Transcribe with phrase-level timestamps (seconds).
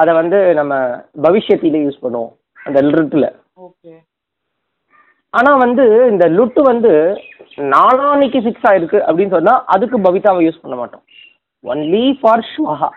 [0.00, 0.74] அதை வந்து நம்ம
[1.24, 2.32] பவிஷ்யத்திலே யூஸ் பண்ணுவோம்
[2.66, 3.26] அந்த லிருட்டில்
[3.66, 3.92] ஓகே.
[5.34, 6.90] ஆனால் வந்து இந்த லுட்டு வந்து
[7.74, 11.04] நாளான்னைக்கு ஃபிக்ஸ் ஆயிருக்கு அப்படின்னு சொன்னால் அதுக்கு பவிதாவை யூஸ் பண்ண மாட்டோம்.
[11.64, 12.90] ஒன்லி ஃபார் ஸ்வஹா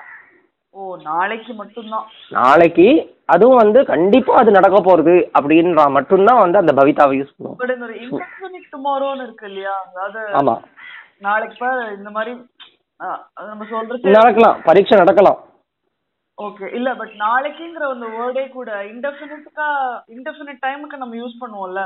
[0.73, 2.07] ஓ நாளைக்கு மட்டும்தான்.
[2.39, 2.87] நாளைக்கு
[3.33, 7.59] அதுவும் வந்து கண்டிப்பாக அது நடக்க போகிறது அப்படின்றா மட்டும்தான் வந்து அந்த பவிதாவை யூஸ் பண்ணுவோம்.
[7.61, 9.75] பட் இந்த டுமாரோன்னு இருக்கு இல்லையா?
[9.89, 10.63] அதாவது ஆமாம்
[11.27, 12.33] நாளைக்கு இந்த மாதிரி
[13.51, 14.57] நம்ம சொல்றது நடக்கலாம்.
[14.69, 15.39] பரீட்சை நடக்கலாம்.
[16.37, 19.67] ஓகே இல்ல பட் நாளைக்குங்கிற அந்த வேர்டே கூட இன்டெஃபினிட்டுக்கா
[20.09, 21.81] இன்டெஃபினிட் டைமுக்கு நம்ம யூஸ் பண்ணுவோம்ல.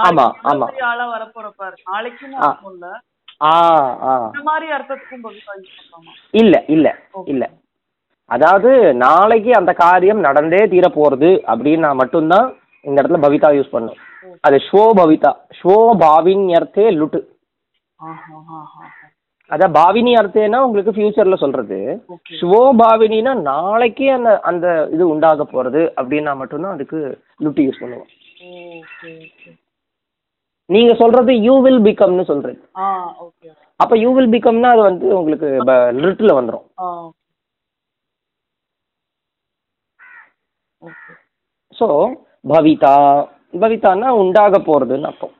[0.00, 0.90] ஆமா, நாளைக்கு ஆமா.
[0.90, 1.76] ஆளா வரப்போற பாரு.
[1.90, 2.48] நாளைக்குன்னு ஆ.
[2.48, 2.88] அர்த்தம்ல.
[3.44, 3.50] ஆ
[4.04, 4.14] ஆ.
[4.26, 6.92] இந்த மாதிரி அர்த்தத்துக்கும் இல்லை இல்லை
[7.26, 7.48] இல்லை.
[8.30, 12.48] அதாவது நாளைக்கு அந்த காரியம் நடந்தே தீர போகிறது அப்படின்னா மட்டும்தான்
[12.84, 13.98] இந்த இடத்துல பவிதா யூஸ் பண்ணும்.
[14.40, 15.30] அது ஷோ பவிதா.
[15.60, 17.20] ஷோ பாவின்யர்த்தே லுட்டு.
[17.98, 18.82] ஆஹா ஆஹா.
[19.50, 21.78] அதான் பாவினி அர்த்தேனா உங்களுக்கு ஃபியூச்சர்ல சொல்றது.
[22.40, 26.98] ஷோ பாவினினா நாளைக்கே அந்த அந்த இது உண்டாக போறது அப்படின்னா மட்டும்தான் அதுக்கு
[27.44, 28.10] லுட்டு யூஸ் பண்ணுவோம்.
[30.74, 32.26] நீங்க சொல்றது யூ வில் பிகம்னு
[33.24, 33.48] ஓகே
[33.80, 35.48] அப்ப யூ வில் பிகம்னா அது வந்து உங்களுக்கு
[36.04, 36.66] லிட்டில் வந்துடும்
[41.80, 41.86] ஸோ
[42.52, 42.94] பவிதா
[43.62, 45.34] பவிதான்னா உண்டாக போறதுன்னு அர்த்தம்.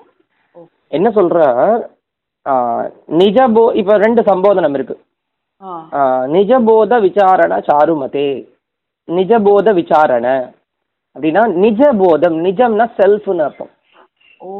[0.96, 1.38] என்ன சொல்ற
[3.20, 4.96] நிஜபோ இப்போ ரெண்டு சம்போதனம் இருக்கு.
[6.36, 8.28] நிஜபோத விசாரண சாருமதே.
[9.08, 10.26] நிஜபோத விசாரண.
[11.16, 13.72] அப்படின்னா நிஜபோதம் நிஜம்னா செல்ஃப்னு அர்த்தம்.
[14.40, 14.50] ஓ.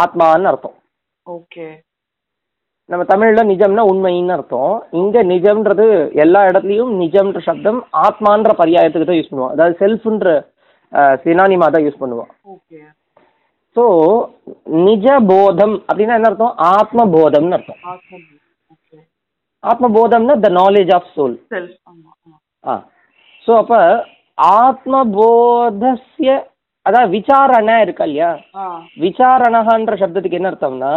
[0.00, 0.76] ஆத்மான்னு அர்த்தம்.
[1.36, 1.66] ஓகே.
[2.90, 4.74] நம்ம தமிழ்ல நிஜம்னா உண்மைன்னு அர்த்தம்.
[5.00, 5.86] இங்க நிஜம்ன்றது
[6.24, 9.54] எல்லா இடத்துலயும் நிஜம்ன்ற சப்தம் ஆத்மான்ற பரியாயத்துக்கு தான் யூஸ் பண்ணுவோம்.
[9.54, 10.28] அதாவது செல்ஃப்ன்ற
[11.24, 12.30] சினானிமா தான் யூஸ் பண்ணுவோம்.
[12.54, 12.78] ஓகே.
[13.76, 13.84] ஸோ
[14.84, 18.24] நிஜபோதம் அப்படின்னா என்ன அர்த்தம் ஆத்மபோதம்னு அர்த்தம் awesome
[18.74, 18.98] okay
[19.64, 21.36] ஆத்மபோதம்னா the knowledge of soul
[22.64, 22.74] ah
[23.46, 23.80] so அப்போ
[24.58, 26.30] ஆத்மபோதஸ்ய
[26.86, 28.30] அதாவது விசாரணை இருக்கா இல்லையா
[29.02, 30.92] விசாரணகான்ற சப்தத்துக்கு என்ன அர்த்தம்னா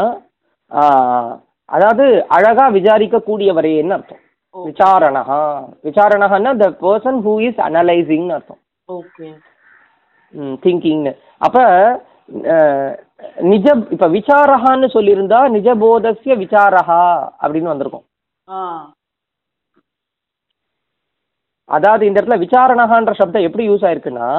[1.70, 2.06] அதாவது
[2.36, 4.22] அழகா விசாரிக்கக்கூடியவரேன்னு அர்த்தம்
[4.56, 5.42] ஓ விசாரணகா
[5.88, 9.28] விசாரணகான்னா த பர்சன் ஹூ இஸ் அனலைசிங்னு அர்த்தம் ஓகே
[10.64, 11.64] திங்கிங்னு அப்போ
[13.52, 13.66] நிஜ
[13.96, 17.04] இப்போ விசாரகான்னு சொல்லியிருந்தா நிஜபோதஸ்ய விசாரஹா
[17.44, 18.06] அப்படின்னு வந்திருக்கும்.
[21.70, 24.30] அதாவது இந்த இடத்துல விசாரணகான்ற சப்தம் எப்படி யூஸ் ஆயிருக்குன்னா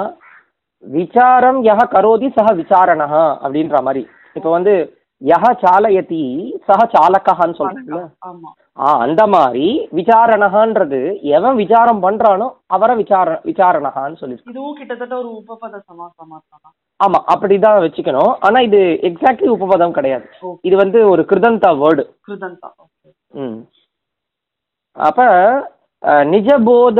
[0.84, 4.03] விசாரம் யஹ கரோதி சஹ விசாரணஹா அப்படின்ற மாதிரி.
[4.38, 4.74] இப்போ வந்து
[5.22, 6.22] யஹ சாலயதி
[6.69, 8.00] சஹ சாலக்கஹான்னு சொல்றாங்கல்ல?
[8.28, 8.50] ஆமா.
[8.78, 9.66] ஆ அந்த மாதிரி
[9.99, 11.00] விசாரணகான்றது
[11.37, 17.83] எவன் விசாரம் பண்றானோ அவரை விசார விசாரணகான்னு சொல்லியிருக்கு இதுவும் கிட்டத்தட்ட ஒரு உபபத சமாசமா தான் ஆமா அப்படிதான்
[17.84, 18.33] வச்சுக்கணும்.
[18.47, 20.27] ஆனா இது எக்ஸாக்ட்லி உபபதம் கிடையாது.
[20.69, 22.69] இது வந்து ஒரு கிருதந்தா வேர்டு கிருதந்தா
[23.43, 23.59] ம்.
[24.97, 25.21] அப்ப
[26.33, 26.99] நிஜபோத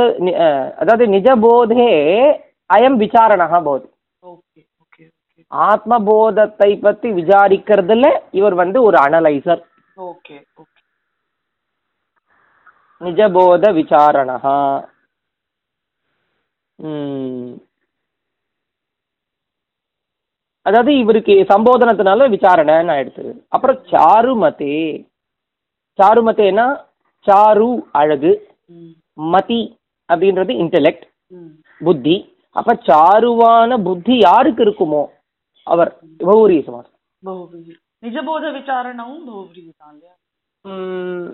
[0.81, 1.87] அதாவது நிஜபோதே
[2.71, 3.87] அயம் விசாரணகா போது.
[4.23, 4.61] ஓகே.
[5.53, 9.63] ஆத்மபோதத்தை பத்தி விசாரிக்கிறதுல இவர் வந்து ஒரு அனலைசர்
[9.97, 10.69] ஓகே ஓகே
[13.01, 14.57] நிஜபோத விசாரணகா
[16.79, 17.53] ம்.
[20.67, 23.25] அதாவது இவருக்கு சம்போதனத்தினால விசாரணைன்னு ஆயிடுச்சு.
[23.49, 24.77] அப்புறம் சாருமதே.
[25.99, 26.67] சாருமதேனா
[27.27, 28.33] சாரு அழகு
[29.27, 29.61] மதி
[30.09, 31.05] அப்படின்றது இன்டெலெக்ட்
[31.81, 32.17] புத்தி.
[32.57, 35.03] அப்ப சாருவான புத்தி யாருக்கு இருக்குமோ?
[35.67, 35.91] அவர்
[36.21, 36.57] பகுபிரி
[38.03, 40.15] நிஜபோத விசாரணவும் பகுபிரி தான் இல்லையா
[40.65, 41.29] ம்.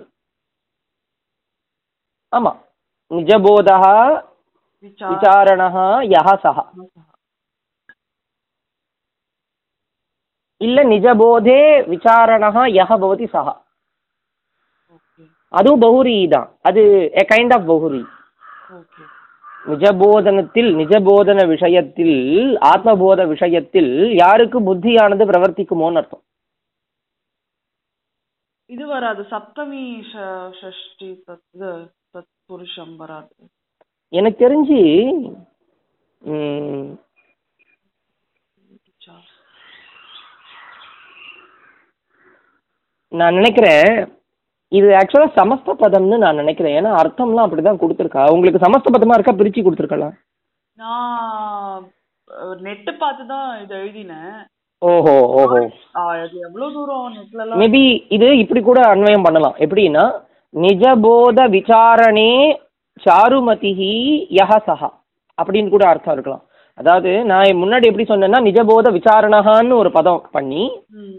[2.33, 2.51] ஆமா
[3.11, 3.77] நிஜபோதா
[4.83, 5.75] விசாரண விசாரணः
[6.11, 6.57] யः சः
[10.61, 11.59] இல்ல நிஜபோதே
[11.91, 13.47] விசாரணः யः பவதி சः
[14.95, 15.23] ஓகே.
[15.53, 16.81] அதுவும் பௌரி தான் அது
[17.15, 18.01] எ கைண்ட் ஆஃப் பௌரி.
[18.73, 19.03] ஓகே.
[19.65, 22.15] நிஜபோதனத்தில் நிஜபோதன விஷயத்தில்
[22.61, 26.23] ஆத்மபோத விஷயத்தில் யாருக்கு புத்தியானது பிரவர்த்திக்குமோன்னு அர்த்தம்.
[28.65, 29.21] இது வராது.
[29.31, 30.03] சப்தமி
[30.59, 31.09] ஷஷ்டி
[32.47, 33.35] புருஷம் வராது.
[34.09, 34.81] எனக்கு தெரிஞ்சு
[43.07, 44.17] நான் நினைக்கிறேன்
[44.77, 46.75] இது ஆக்சுவலாக சமஸ்த பதம்னு நான் நினைக்கிறேன்.
[46.79, 48.23] ஏன்னா அர்த்தம்லாம் அப்படி தான் கொடுத்துருக்கா.
[48.33, 49.33] உங்களுக்கு சமஸ்த பதமாக இருக்கா?
[49.39, 50.15] பிரித்து கொடுத்துருக்கலாம்.
[50.77, 51.85] நான்
[52.65, 54.35] நெட்டு பார்த்து தான் இது எழுதினேன்.
[54.81, 55.61] ஓஹோ ஓஹோ.
[56.47, 57.83] எவ்வளவு தூரம் நெட்ல மேபி
[58.17, 59.57] இது இப்படி கூட அன்வயம் பண்ணலாம்.
[59.65, 60.05] எப்படின்னா
[60.53, 62.31] நிஜபோத விசாரணே
[63.05, 63.91] சாருமதிஹி
[64.37, 64.89] யஹ சஹா
[65.37, 66.43] அப்படின்னு கூட அர்த்தம் இருக்கலாம்.
[66.79, 70.63] அதாவது நான் முன்னாடி எப்படி சொன்னேன்னா நிஜபோத விசாரணகான்னு ஒரு பதம் பண்ணி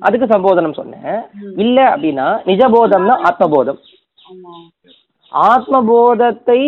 [0.06, 1.18] அதுக்கு சம்போதனம் சொன்னேன்.
[1.64, 3.80] இல்ல அப்படின்னா நிஜபோதம்னா ஆத்மபோதம்.
[5.32, 6.60] ஆத்மபோதத்தை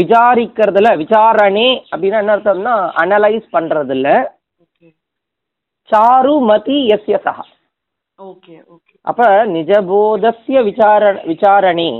[0.00, 4.08] விசாரிக்கிறதுல விசாரணே அப்படின்னா என்ன அர்த்தம்னா அனலைஸ் பண்றதுல
[6.94, 7.44] எஸ்ய சஹா.
[8.18, 8.94] Okay okay.
[9.06, 9.22] அப்ப
[9.54, 11.90] நிஜபோதஸ்ய விசார விசாரணே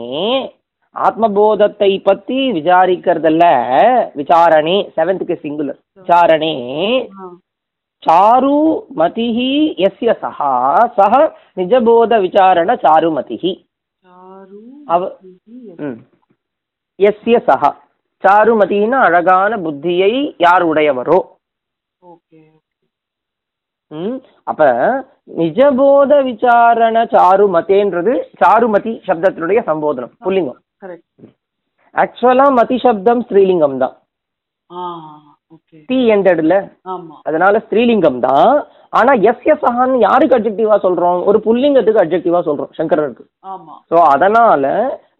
[0.96, 3.44] ஆத்மபோதத்தை பத்தி விசாரிக்கிறதுல
[4.14, 6.54] விசாரணே செவன்த்துக்கு சிங்குலர் விசாரணே
[8.02, 8.56] சாரு
[8.96, 9.50] மதிஹி
[9.86, 10.52] எஸ்ய சஹா
[10.98, 11.14] சஹ
[11.56, 13.08] நிஜபோத விசாரண சாரு
[14.88, 15.00] அவ
[15.80, 15.96] ம்.
[16.98, 17.70] எஸ்ய சஹா.
[18.24, 21.18] சாருமதினா அழகான புத்தியை யார் உடையவரோ.
[23.90, 24.16] ம்.
[24.46, 24.62] அப்ப
[25.38, 30.12] நிஜபோத விசாரண சாருமதேன்றது சாருமதி சப்தத்தினுடைய சம்போதனம்.
[30.24, 30.67] புல்லிங்கம் கரெக்ட்
[31.94, 33.94] ஆக்சுவலா மதி சப்தம் ஸ்ரீலிங்கம் தான்.
[35.88, 36.54] டி எண்டட்ல
[37.28, 38.50] அதனால ஸ்ரீலிங்கம் தான்.
[38.98, 41.18] ஆனா எஸ் எஸ் அஹான்னு யாருக்கு அப்ஜெக்டிவா சொல்றோம்?
[41.30, 43.24] ஒரு புல்லிங்கத்துக்கு அப்ஜெக்டிவா சொல்றோம் சங்கரருக்கு.
[43.90, 44.64] ஸோ அதனால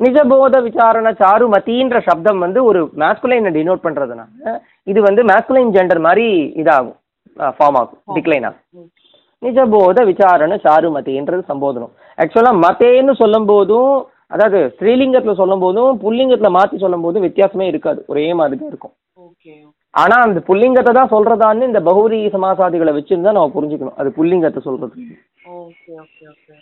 [0.04, 4.54] நிஜபோத விசாரண சாருமதின்ற சப்தம் வந்து ஒரு மேஸ்குலைனை டினோட் பண்றதுனால
[4.92, 6.28] இது வந்து மேஸ்குலைன் ஜெண்டர் மாதிரி
[6.62, 6.98] இதாகும்
[7.58, 8.86] ஃபார்ம் ஆகும் டிக்ளைன் ஆகும்.
[9.42, 11.92] நிஜபோத விசாரண சாருமதின்றது சம்போதனம்.
[12.22, 13.92] ஆக்சுவலா மதேன்னு சொல்லும் போதும்
[14.30, 18.00] அதாவது ஸ்ரீலிங்கத்துல சொல்லும் போதும் புல்லிங்கத்துல மாத்தி சொல்லும் போதும் வித்தியாசமே இருக்காது.
[18.12, 18.94] ஒரே மாதிரி தான் இருக்கும்.
[19.26, 19.54] ஓகே
[19.94, 23.98] ஆனா அந்த புல்லிங்கத்தை தான் சொல்றதான்னு இந்த பகுரி சமாசாதிகளை வச்சிருந்தா நம்ம புரிஞ்சுக்கணும்.
[24.00, 24.96] அது புல்லிங்கத்தை சொல்றது.
[25.60, 26.54] Okay okay okay.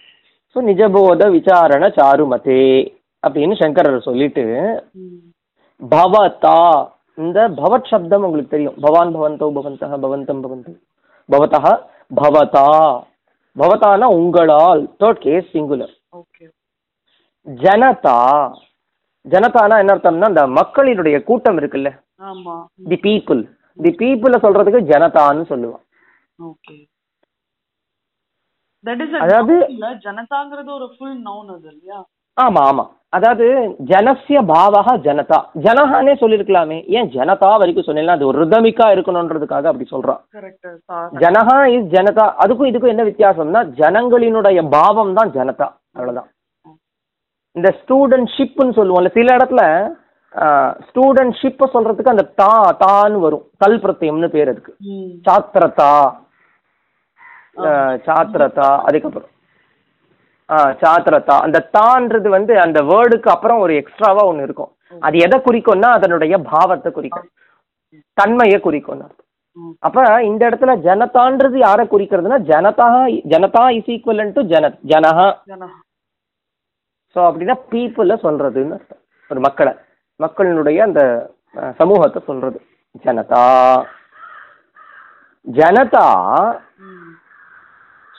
[0.56, 2.62] ஸோ நிஜபோத விசாரண சாருமதே
[3.22, 4.44] அப்படின்னு சங்கரர் சொல்லிட்டு
[5.80, 6.60] பவதா
[7.18, 8.78] இந்த பவத் சப்தம் உங்களுக்கு தெரியும்.
[8.86, 10.78] பவான் பவந்தோ பவந்தः பவந்தம் பவந்தம்
[11.28, 11.66] பவதः
[12.20, 12.66] பவதா.
[13.56, 14.82] பவதானா உங்களால்.
[15.00, 15.94] தேர்ட் கேஸ் சிங்குலர்
[17.46, 18.50] ஜனதா
[19.28, 22.00] ஜனதானா என்ன அர்த்தம்னா இந்த மக்களினுடைய கூட்டம் இருக்குல்ல?
[22.22, 22.64] ஆமா.
[22.88, 23.50] தி பீப்புள்
[23.82, 25.84] தி பீப்புளை சொல்றதுக்கு ஜனதான்னு சொல்லுவான்.
[26.42, 26.86] ஓகே.
[29.18, 29.66] அதாவது-
[29.98, 32.06] ஜனதாங்கிறது ஒரு ஃபுல் நவுன் அது இல்லையா?
[32.40, 32.88] ஆமா ஆமா.
[33.08, 35.44] அதாவது ஜனசிய பாவகா ஜனதா.
[35.60, 40.20] ஜனஹானே சொல்லியிருக்கலாமே ஏன் ஜனதா வரைக்கும் சொன்னீங்கன்னா அது ஒரு ரிதமிக்கா இருக்கணுன்றதுக்காக அப்படி சொல்றான்.
[41.12, 42.34] ஜனஹா இஸ் ஜனதா.
[42.38, 45.72] அதுக்கும் இதுக்கும் என்ன வித்தியாசம்னா ஜனங்களினுடைய பாவம் தான் ஜனதா.
[45.92, 46.30] அவ்வளவுதான்.
[47.56, 49.62] இந்த ஸ்டூடெண்ட்ஷிப்னு சொல்லுவோம்ல சில இடத்துல
[50.86, 52.50] ஸ்டூடெண்ட்ஷிப்பை சொல்றதுக்கு அந்த தா
[52.82, 53.44] தான்னு வரும்.
[53.62, 54.72] கல் பிரத்தியம்னு பேர் அதுக்கு.
[55.26, 55.92] சாத்திரதா.
[58.06, 59.30] சாத்திரதா அதுக்கப்புறம்.
[60.48, 61.36] ஆ சாத்திரதா.
[61.46, 64.70] அந்த தான்றது வந்து அந்த வேர்டுக்கு அப்புறம் ஒரு எக்ஸ்ட்ராவா ஒன்று இருக்கும்.
[65.06, 67.28] அது எதை குறிக்கும்னா அதனுடைய பாவத்தை குறிக்கும்.
[68.20, 69.02] தன்மையை குறிக்கும்.
[69.86, 69.98] அப்ப
[70.28, 72.88] இந்த இடத்துல ஜனதான்றது யாரை குறிக்கிறதுனா ஜனதா
[73.32, 75.28] ஜனதா இஸ் ஈக்குவலன் டு ஜன ஜனஹா.
[75.52, 75.68] ஜனா
[77.16, 79.02] ஸோ அப்படின்னா பீப்புளை சொல்றதுன்னு அர்த்தம்.
[79.30, 79.72] ஒரு மக்களை.
[80.20, 81.02] மக்களினுடைய அந்த
[81.78, 82.58] சமூகத்தை சொல்றது.
[83.04, 83.44] ஜனதா.
[85.46, 86.06] ஜனதா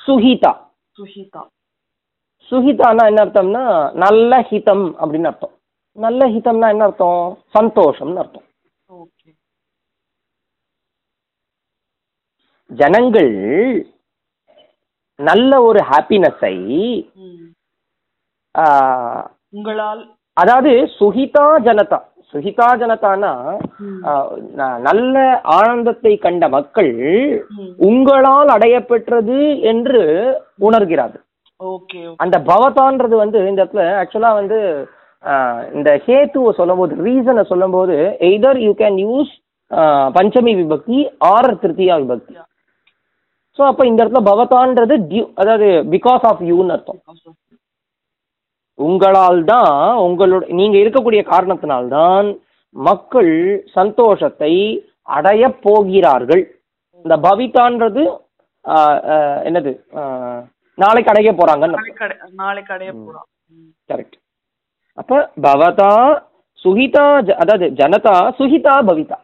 [0.06, 0.52] சுஹிதா.
[0.98, 1.42] சுஹிதா.
[2.52, 3.64] சுஹிதானா என்ன அர்த்தம்னா
[4.06, 5.54] நல்ல ஹிதம் அப்படின்னு அர்த்தம்.
[5.98, 7.24] நல்ல ஹிதம்னா என்ன அர்த்தம்?
[7.58, 8.46] சந்தோஷம்னு அர்த்தம்.
[12.72, 13.34] ஜனங்கள்
[15.20, 16.56] நல்ல ஒரு ஹாப்பினஸை
[19.56, 20.04] உங்களால்
[20.38, 22.00] அதாவது சுஹிதா ஜனதா
[22.32, 23.32] சுஹிதா ஜனதானா
[24.88, 25.16] நல்ல
[25.58, 26.92] ஆனந்தத்தை கண்ட மக்கள்.
[27.90, 29.38] உங்களால் அடையப்பெற்றது
[29.72, 30.02] என்று
[30.68, 31.24] உணர்கிறார்கள்.
[32.24, 34.60] அந்த பவதான்றது வந்து இந்த இடத்துல ஆக்சுவலா வந்து
[35.78, 37.96] இந்த ஹேத்துவை சொல்லும்போது ரீசனை சொல்லும்போது
[38.30, 39.32] எய்தர் யூ கேன் யூஸ்
[40.18, 41.00] பஞ்சமி விபக்தி
[41.34, 42.36] ஆர் திருத்தியா விபக்தி.
[43.60, 47.02] ஸோ அப்போ இந்த இடத்துல பவதான்றது டியூ அதாவது பிகாஸ் ஆஃப் யூன்னு அர்த்தம்.
[48.80, 52.28] உங்களால் தான் உங்களோட நீங்க இருக்கக்கூடிய காரணத்தினால்தான்
[52.76, 53.32] மக்கள்
[53.74, 54.54] சந்தோஷத்தை
[55.10, 56.44] அடையப் போகிறார்கள்.
[57.06, 58.04] இந்த பவிதான்றது
[59.46, 59.72] என்னது
[60.78, 63.70] நாளைக்கு அடைய போறாங்கன்னு நாளைக்கு அடை நாளைக்கு அடைய போறான் ம்.
[63.90, 64.18] கரெக்ட்
[64.98, 65.92] அப்ப பவதா
[66.60, 69.18] சுஹிதா ஜ- அதாவது ஜனதா சுஹிதா பவிதா.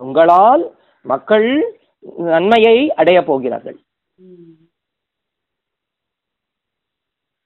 [0.00, 0.62] உங்களால்
[1.06, 1.46] மக்கள்
[2.28, 3.78] நன்மையை அடைய போகிறார்கள்.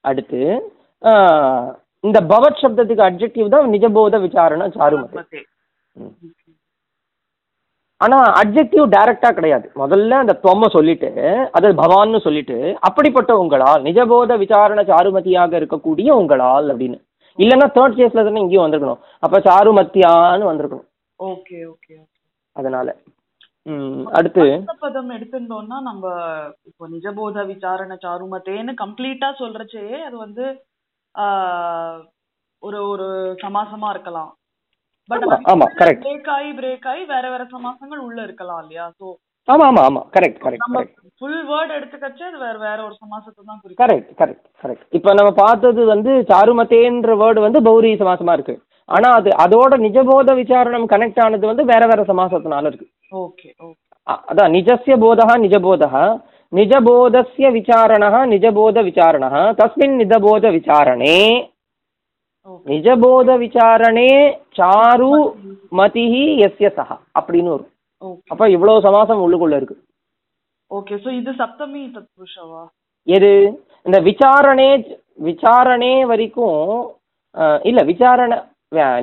[0.03, 0.39] அடுத்து
[2.03, 5.41] இந்த பவத் சப்தத்துக்கு அட்ஜெக்டிவ் தான் நிஜபோத விசாரண சாருமதி.
[8.01, 9.67] ஆனா அட்ஜெக்டிவ் டைரக்டா கிடையாது.
[9.81, 11.09] முதல்ல அந்த தொம்ம சொல்லிட்டு
[11.57, 16.97] அது பவான்னு சொல்லிட்டு அப்படிப்பட்ட உங்களால் நிஜபோத விசாரண சாருமதியாக இருக்கக்கூடிய உங்களால் அப்படின்னு.
[17.39, 19.01] இல்லைன்னா தேர்ட் கேஸ்ல தானே இங்கேயும் வந்திருக்கணும்.
[19.25, 20.87] அப்ப சாருமத்தியான்னு வந்திருக்கணும்.
[21.19, 21.95] ஓகே ஓகே
[22.55, 22.87] அதனால.
[23.65, 24.43] ம், அடுத்து.
[24.83, 26.03] பதம் எடுத்திருந்தோம்னா நம்ம
[26.69, 30.45] இப்போ நிஜபோத விசாரண சாருமத்தேன்னு கம்ப்ளீட்டா சொல்றச்சே அது வந்து
[32.63, 33.07] ஒரு ஒரு
[33.43, 34.31] சமாசமா இருக்கலாம்.
[35.09, 36.01] பட் ஆமா, correct.
[36.05, 38.85] பிரேக் ஆகி பிரேக் ஆகி வேற வேற சமாசங்கள் உள்ள இருக்கலாம் இல்லையா?
[38.99, 39.05] சோ
[39.47, 43.59] ஆமா ஆமா ஆமா correct correct correct full word எடுத்துக்கச்சு அது வேற வேற ஒரு சமாசத்தை தான்
[43.61, 43.81] குறிக்கும்.
[43.83, 48.55] கரெக்ட் கரெக்ட் கரெக்ட் இப்போ நம்ம பார்த்தது வந்து சாருமத்தேன்ற வேர்டு வந்து பௌரி சமாசமா இருக்கு.
[48.89, 52.87] ஆனா அது அதோட நிஜபோத விசாரணம் கனெக்ட் ஆனது வந்து வேற வேற சமாசத்தினால இருக்கு.
[53.23, 53.81] ஓகே ஓகே
[54.31, 55.93] அதான் நிஜஸ்ய போதः நிஜபோதः
[56.51, 59.35] நிஜபோதஸ்ய விசாரணः நிஜபோத விசாரணः.
[59.59, 61.19] தஸ்மின் நிஜபோத விசாரணே.
[62.51, 64.11] ஓகே நிஜபோத விசாரணே
[64.57, 65.11] சாரு
[65.79, 66.89] மதிஹி எஸ்ய சஹ.
[67.19, 67.71] அப்படின்னு வரும்.
[68.33, 69.75] அப்ப இவ்வளவு சமாசம் உள்ளுக்குள்ள இருக்கு.
[70.71, 72.63] ஓகே சோ இது சப்தமி தத்புருஷவா?
[73.07, 73.31] எது?
[73.87, 74.69] இந்த விசாரணே
[75.29, 76.61] விசாரணே வரைக்கும்
[77.69, 78.31] இல்ல விசாரண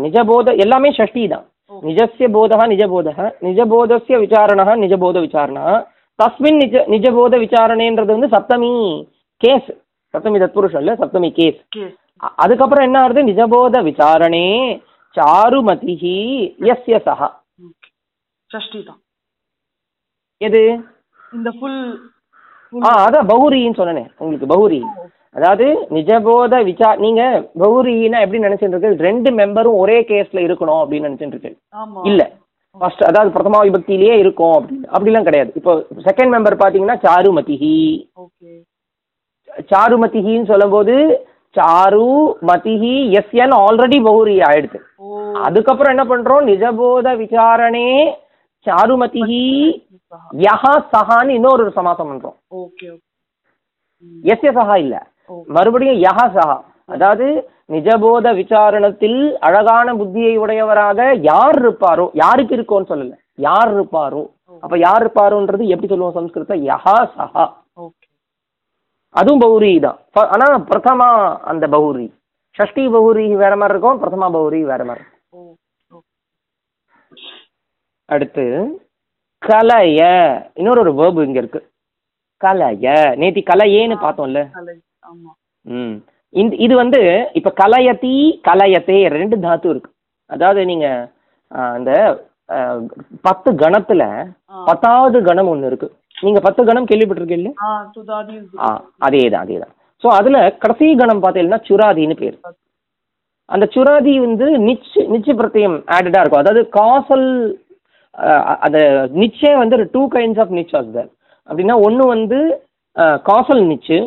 [0.05, 1.47] நிஜபோத எல்லாமே ஷஷ்டி தான்
[1.89, 5.69] நிஜஸ்ய போதः நிஜபோதः நிஜபோதஸ்ய விசாரணः நிஜபோத விசாரணः.
[6.19, 8.71] தஸ்மின் நிஜ நிஜபோத விசாரணேன்றது வந்து சப்தமி
[9.41, 9.69] கேஸ்.
[10.15, 11.61] சப்தமி தத்புருஷம் இல்ல சப்தமி கேஸ்.
[12.43, 14.47] அதுக்கப்புறம் என்ன ஆகுது நிஜபோத விசாரணே
[15.17, 16.17] சாருமதிஹி
[16.73, 17.29] எஸ்ய சஹா.
[17.69, 17.89] ஓகே.
[18.51, 19.01] ஷஷ்டி தான்
[20.41, 20.63] எது?
[21.33, 21.81] இந்த ஃபுல்
[22.73, 24.81] ஆ அதான் பௌரின்னு சொன்னேனே உங்களுக்கு பௌரி.
[25.37, 25.67] அதாவது
[25.97, 27.23] நிஜபோத விசா நீங்க
[27.63, 31.53] பௌரின்னா எப்படி நினைச்சிட்டு இருக்கு ரெண்டு மெம்பரும் ஒரே கேஸ்ல இருக்கணும் அப்படின்னு நினைச்சிட்டு இருக்கு
[32.11, 32.23] இல்ல.
[32.81, 35.51] ஃபர்ஸ்ட் அதாவது பிரதமா விபக்தியிலேயே இருக்கும் அப்படின்னு அப்படிலாம் கிடையாது.
[35.59, 35.73] இப்போ
[36.07, 37.77] செகண்ட் மெம்பர் பாத்தீங்கன்னா சாருமதிஹி.
[38.25, 38.53] ஓகே.
[39.73, 40.95] சாருமதிஹின்னு சொல்லும்போது
[41.57, 42.09] சாரு
[42.51, 44.79] மதிஹி எஸ்என் ஆல்ரெடி பௌரி ஆயிடுது.
[45.47, 46.47] அதுக்கப்புறம் என்ன பண்றோம்?
[46.51, 47.89] நிஜபோத விசாரணே
[48.67, 49.45] சாருமதிஹி
[50.47, 52.37] யஹா சஹான்னு இன்னொரு ஒரு சமாசம் பண்றோம்.
[52.63, 52.89] ஓகே
[54.33, 54.97] எஸ்ய சஹா இல்ல.
[55.57, 56.57] மறுபடியும் யஹா சஹா.
[56.95, 57.27] அதாவது
[57.73, 61.01] நிஜபோத விசாரணத்தில் அழகான புத்தியை உடையவராக
[61.31, 63.15] யார் இருப்பாரோ யாருக்கு இருக்கோன்னு சொல்லல.
[63.39, 64.23] யார் இருப்பாரோ.
[64.63, 67.45] அப்ப யார் இருப்பாரோன்றது எப்படி சொல்லுவோம் சம்ஸ்கிருத யஹா சஹா.
[69.15, 69.99] அதுவும் பௌரி தான்.
[70.35, 71.09] ஆனா பிரதமா
[71.43, 72.07] அந்த பௌரி.
[72.57, 76.03] ஷஷ்டி பௌரி வேற மாதிரி இருக்கும் பிரதமா பௌரி வேற மாதிரி இருக்கும்.
[78.09, 78.45] அடுத்து
[79.43, 80.01] கலைய.
[80.55, 81.61] இன்னொரு ஒரு வேர்பு இங்க இருக்கு.
[82.41, 82.87] கலைய.
[83.21, 84.41] நேத்தி கலையேன்னு பார்த்தோம்ல.
[85.65, 85.97] ம்.
[86.35, 87.01] இந்த இது வந்து
[87.39, 88.15] இப்ப கலயதி
[88.49, 89.91] கலயத்தே ரெண்டு தாத்து இருக்கு.
[90.31, 90.87] அதாவது நீங்க
[91.51, 91.61] ஆ,
[93.27, 94.03] பத்து கணத்துல.
[94.67, 95.89] பத்தாவது கணம் ஒண்ணு இருக்கு.
[96.19, 98.69] நீங்க பத்து கணம் கேள்விப்பட்டிருக்கீங்க ஆ துதாதி ஆ
[99.07, 99.73] அதேதான் அதேதான்.
[100.05, 102.37] ஸோ அதுல கடைசி கணம் பார்த்தீங்கன்னா சுராதின்னு பேர்.
[103.49, 106.43] அந்த சுராதி வந்து நிச்சு நிச்சு பிரத்தியம் ஆடடா இருக்கும்.
[106.43, 107.27] அதாவது காசல்
[108.65, 108.79] அந்த
[109.23, 111.11] நிச்சே வந்து டூ கைண்ட்ஸ் ஆஃப் நிச் ஆஸ் தர்
[111.49, 112.39] அப்படின்னா ஒன்று வந்து
[113.27, 113.99] காசல் நிச்சு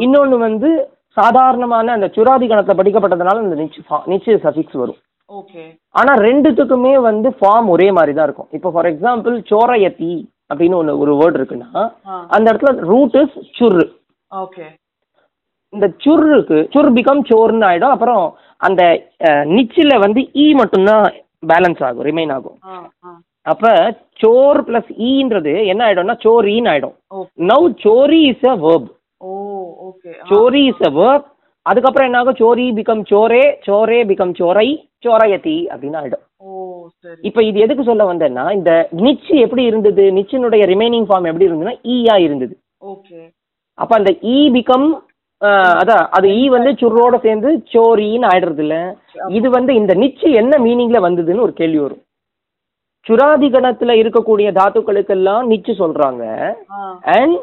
[0.00, 0.70] இன்னொன்று வந்து
[1.16, 4.96] சாதாரணமான அந்த சுராதி கணத்தில் படிக்கப்பட்டதுனால அந்த நிச்சு fa- நிச்சு சஃபிக்ஸ் வரும்.
[5.32, 5.62] ஓகே.
[5.88, 8.48] ஆனால் ரெண்டுத்துக்குமே வந்து ஃபார்ம் ஒரே மாதிரி தான் இருக்கும்.
[8.50, 11.92] இப்போ ஃபார் எக்ஸாம்பிள் சோரயத்தி அப்படின்னு ஒன்று ஒரு வேர்டு இருக்குன்னா
[12.28, 13.86] அந்த இடத்துல ரூட் இஸ் சுர்ரு
[14.34, 14.64] ஓகே.
[15.68, 17.94] இந்த சுர்ருக்கு சுர் பிகம் சோர்னு ஆயிடும்.
[17.96, 18.82] அப்புறம் அந்த
[19.44, 21.04] நிச்சில் வந்து இ மட்டும்தான்
[21.46, 22.58] பேலன்ஸ் ஆகும் ரிமைன் ஆகும்.
[23.42, 23.68] அப்ப
[24.22, 26.96] சோர் பிளஸ் ஈன்றது என்ன ஆயிடும்னா சோரின்னு ஆயிடும்.
[27.36, 29.55] நவ் சோரி இஸ் அ வேர்ப் ஓ.
[30.30, 31.26] சோரி இஸ் அ வேர்ப்
[31.66, 34.68] அதுக்கப்புறம் என்ன ஆகும் சோரி பிகம் சோரே சோரே பிகம் சோரை
[35.04, 36.24] சோரயதி அப்படின்னு ஆயிடும்
[37.28, 38.70] இப்போ இது எதுக்கு சொல்ல வந்தேன்னா இந்த
[39.04, 40.04] நிச்சு எப்படி இருந்தது?
[40.18, 42.54] நிச்சினுடைய ரிமைனிங் ஃபார்ம் எப்படி இருந்ததுன்னா ஈயா இருந்தது.
[42.92, 43.20] ஓகே
[43.78, 44.86] அப்ப அந்த ஈ பிகம்
[45.80, 48.76] அதான் அது ஈ வந்து சுரோட சேர்ந்து சோரின்னு ஆயிடுறது இல்ல
[49.38, 52.02] இது வந்து இந்த நிச்சு என்ன மீனிங்ல வந்ததுன்னு ஒரு கேள்வி வரும்.
[53.06, 56.22] சுராதி கணத்துல இருக்கக்கூடிய தாத்துக்களுக்கெல்லாம் நிச்சு சொல்றாங்க.
[57.16, 57.36] அண்ட்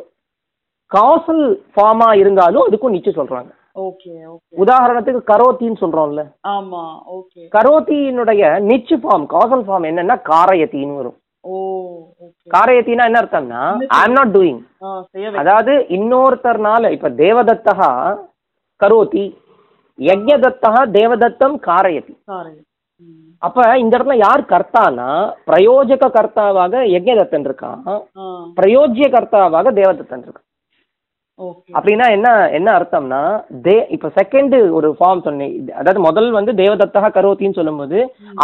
[0.94, 3.52] காசல் ஃபார்மா இருந்தாலும் அதுக்கும் நிச்சு சொல்றாங்க.
[4.64, 6.24] உதாரணத்துக்கு கரோத்தின்னு சொல்றோம்ல.
[6.54, 6.82] ஆமா
[7.16, 11.18] ஓகே கரோத்தியினுடைய நிச்சு ஃபார்ம் காசல் ஃபார்ம் என்னன்னா காரயத்தின்னு வரும்.
[12.48, 13.62] காரயத்தின்னா என்ன அர்த்தம்னா
[13.94, 14.60] ஐ எம் நாட் டூயிங்
[15.42, 17.90] அதாவது இன்னொருத்தர்னால இப்ப தேவதத்தா
[18.82, 19.26] கரோதி
[20.00, 22.54] யஜ்ஞதத்தா தேவதத்தம் காரயதி சாரி
[23.02, 23.28] ம்.
[23.42, 25.10] அப்ப இந்த இடத்துல யார் கர்த்தானா?
[25.48, 27.80] பிரயோஜக கர்த்தாவாக யஜ்ஞதத்தன் இருக்கான்.
[28.58, 30.48] பிரயோஜ்ய கர்த்தாவாக தேவதத்தன் இருக்கான்.
[31.75, 33.22] அப்படின்னா என்ன என்ன அர்த்தம்னா
[33.66, 35.54] தே இப்ப செகண்ட் ஒரு ஃபார்ம் சொன்னேன்.
[35.80, 37.98] அதாவது முதல் வந்து தேவதத்தா கரோத்தின்னு சொல்லும்போது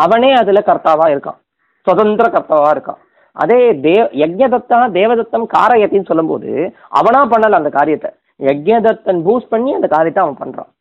[0.03, 1.39] அவனே அதுல கர்த்தாவா இருக்கான்.
[1.88, 3.00] சுதந்திர கர்த்தாவா இருக்கான்.
[3.36, 6.51] அதே தே யஜ்ஞதத்தா தேவதத்தம் காரயத்தின்னு சொல்லும்போது
[7.00, 8.12] அவனா பண்ணல அந்த காரியத்தை.
[8.50, 10.72] யஜ்ஞதத்தன் பூஸ்ட் பண்ணி அந்த காரியத்தை அவன் பண்றான்.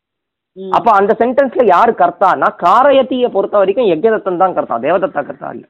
[0.77, 5.65] அப்ப அந்த சென்டென்ஸ்ல யாரு கர்த்தானா காரயத்திய பொறுத்த வரைக்கும் யஜ்ஞதத்தன் தான் கர்த்தா தேவதத்தா கர்த்தா இல்ல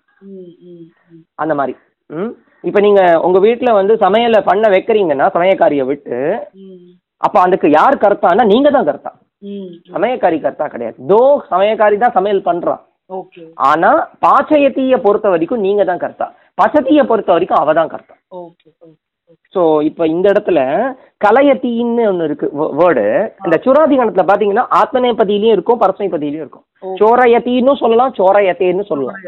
[1.43, 1.73] அந்த மாதிரி.
[2.09, 2.31] ம்?
[2.63, 6.17] இப்ப நீங்க உங்க வீட்ல வந்து சமையலை பண்ண வைக்கிறீங்கன்னா சமயக்காரியை விட்டு
[7.25, 9.11] அப்ப அதுக்கு யார் கர்த்தானா நீங்க தான் கர்த்தா.
[9.95, 10.97] சமயக்காரி கர்த்தா கிடையாது.
[11.11, 11.19] தோ
[11.51, 13.43] சமயக்காரி தான் சமையல் பண்றான் ஓகே.
[13.69, 13.91] ஆனா
[14.25, 16.27] பாச்சயத்திய பொறுத்த வரைக்கும் நீங்க தான் கர்த்தா.
[16.61, 18.15] பச்சத்திய பொறுத்த வரைக்கும் அவ தான் கர்த்தா.
[19.53, 20.59] ஸோ இப்போ இந்த இடத்துல
[21.25, 22.47] கலையத்தின்னு ஒன்று இருக்கு
[22.79, 23.05] வேர்டு.
[23.45, 26.65] இந்த சுராதி கணத்துல பாத்தீங்கன்னா ஆத்மநேபதியிலையும் இருக்கும் பரஸ்மைபதியிலையும் இருக்கும்.
[27.01, 29.19] சோரயத்தின்னு சொல்லலாம் சோரயத்தேன்னு சொல்லலாம்.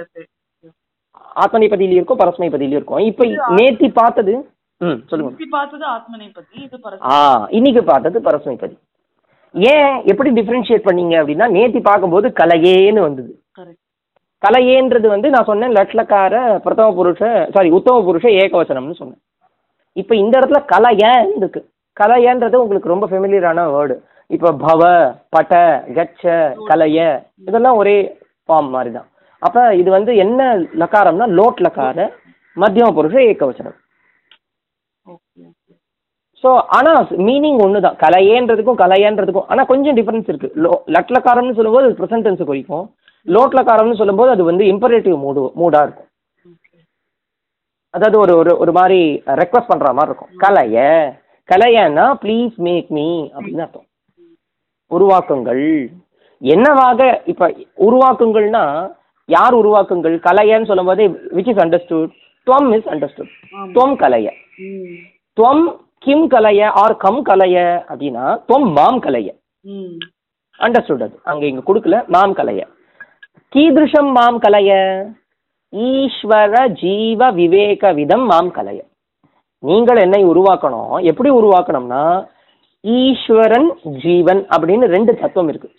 [1.31, 1.41] சோரயத்தை.
[1.43, 3.23] ஆத்மநேபதியிலையும் இருக்கும் பரஸ்மைபதியிலையும் இருக்கும் இப்போ
[3.57, 4.33] நேத்தி பார்த்தது
[4.81, 5.31] ம் சொல்லுங்க.
[5.57, 6.77] பார்த்தது ஆத்மனை பத்தி இது
[7.11, 7.17] ஆ
[7.57, 8.75] இன்னைக்கு பார்த்தது பரஸ்மைபதி
[9.55, 13.31] ஏன் எப்படி டிஃப்ரென்ஷியேட் பண்ணீங்க அப்படின்னா நேத்தி பார்க்கும்போது கலையேன்னு வந்தது.
[14.43, 17.23] கலையேன்றது வந்து நான் சொன்னேன் லட்லக்கார பிரதம புருஷ
[17.55, 19.21] சாரி உத்தம புருஷ ஏகவசனம்னு சொன்னேன்.
[19.95, 21.61] இப்போ இந்த இடத்துல கலையன் இருக்கு?
[21.97, 23.95] கலையன்றது உங்களுக்கு ரொம்ப ஃபெமிலியரான வேர்டு
[24.29, 24.81] இப்போ பவ
[25.35, 25.53] பட
[25.97, 26.23] கச்ச
[26.69, 26.99] கலைய
[27.47, 27.95] இதெல்லாம் ஒரே
[28.49, 29.07] ஃபார்ம் மாதிரி தான்
[29.41, 30.41] அப்போ இது வந்து என்ன
[30.81, 32.07] லக்காரம்னா லோட் லக்கார
[32.57, 33.15] மத்தியம புருஷ
[35.05, 35.43] ஓகே
[36.43, 39.47] ஸோ ஆனால் மீனிங் ஒன்று தான் கலையேன்றதுக்கும் கலையன்றதுக்கும்.
[39.51, 42.85] ஆனால் கொஞ்சம் டிஃபரன்ஸ் இருக்குது லோ லட்லக்காரம்னு சொல்லும்போது அது ப்ரெசன்ட் டென்ஸ் குறிக்கும்
[43.27, 46.09] லோட்லக்காரம்னு சொல்லும்போது அது வந்து இம்பரேட்டிவ் மூடு மூடாக இருக்கும்.
[47.93, 48.99] அதாவது ஒரு ஒரு ஒரு மாதிரி
[49.41, 50.31] ரெக்வஸ்ட் பண்ணுற மாதிரி இருக்கும்.
[50.43, 50.77] கலைய
[51.49, 53.87] கலையன்னா ப்ளீஸ் மேக் மீ அப்படின்னு அர்த்தம்.
[54.91, 55.65] உருவாக்குங்கள்.
[56.41, 57.47] என்னவாக இப்போ
[57.87, 58.65] உருவாக்குங்கள்னா
[59.35, 60.15] யார் உருவாக்குங்கள்?
[60.27, 61.03] கலையன்னு சொல்லும்போது
[61.37, 62.11] விச் இஸ் அண்டர்ஸ்டுட்
[62.47, 63.31] துவம் இஸ் அண்டர்ஸ்டுட்
[63.75, 64.27] துவம் கலைய.
[65.37, 65.65] துவம்
[66.05, 67.57] கிம் கலைய ஆர் கம் கலைய
[67.91, 69.29] அப்படின்னா துவம் மாம் கலைய.
[70.59, 71.15] அண்டர்ஸ்டுட் அது.
[71.31, 72.61] அங்கே இங்கே கொடுக்கல மாம் கலைய.
[73.55, 74.71] கீதிருஷம் மாம் கலைய.
[75.73, 78.79] ஈஸ்வர ஜீவ விவேக விதம் மாம் கலைய.
[79.63, 80.95] நீங்கள் என்னை உருவாக்கணும்.
[81.09, 82.03] எப்படி உருவாக்கணும்னா
[82.83, 83.69] ஈஸ்வரன்
[84.03, 85.69] ஜீவன் அப்படின்னு ரெண்டு தத்துவம் இருக்கு.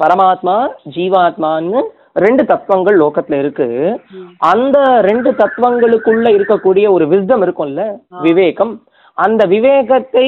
[0.00, 0.56] பரமாத்மா
[0.94, 1.80] ஜீவாத்மான்னு
[2.16, 3.66] ரெண்டு தத்துவங்கள் லோகத்துல இருக்கு.
[4.52, 7.82] அந்த ரெண்டு தத்துவங்களுக்குள்ள இருக்கக்கூடிய ஒரு விஸ்டம் இருக்கும்ல
[8.26, 8.74] விவேகம்.
[9.18, 10.26] அந்த விவேகத்தை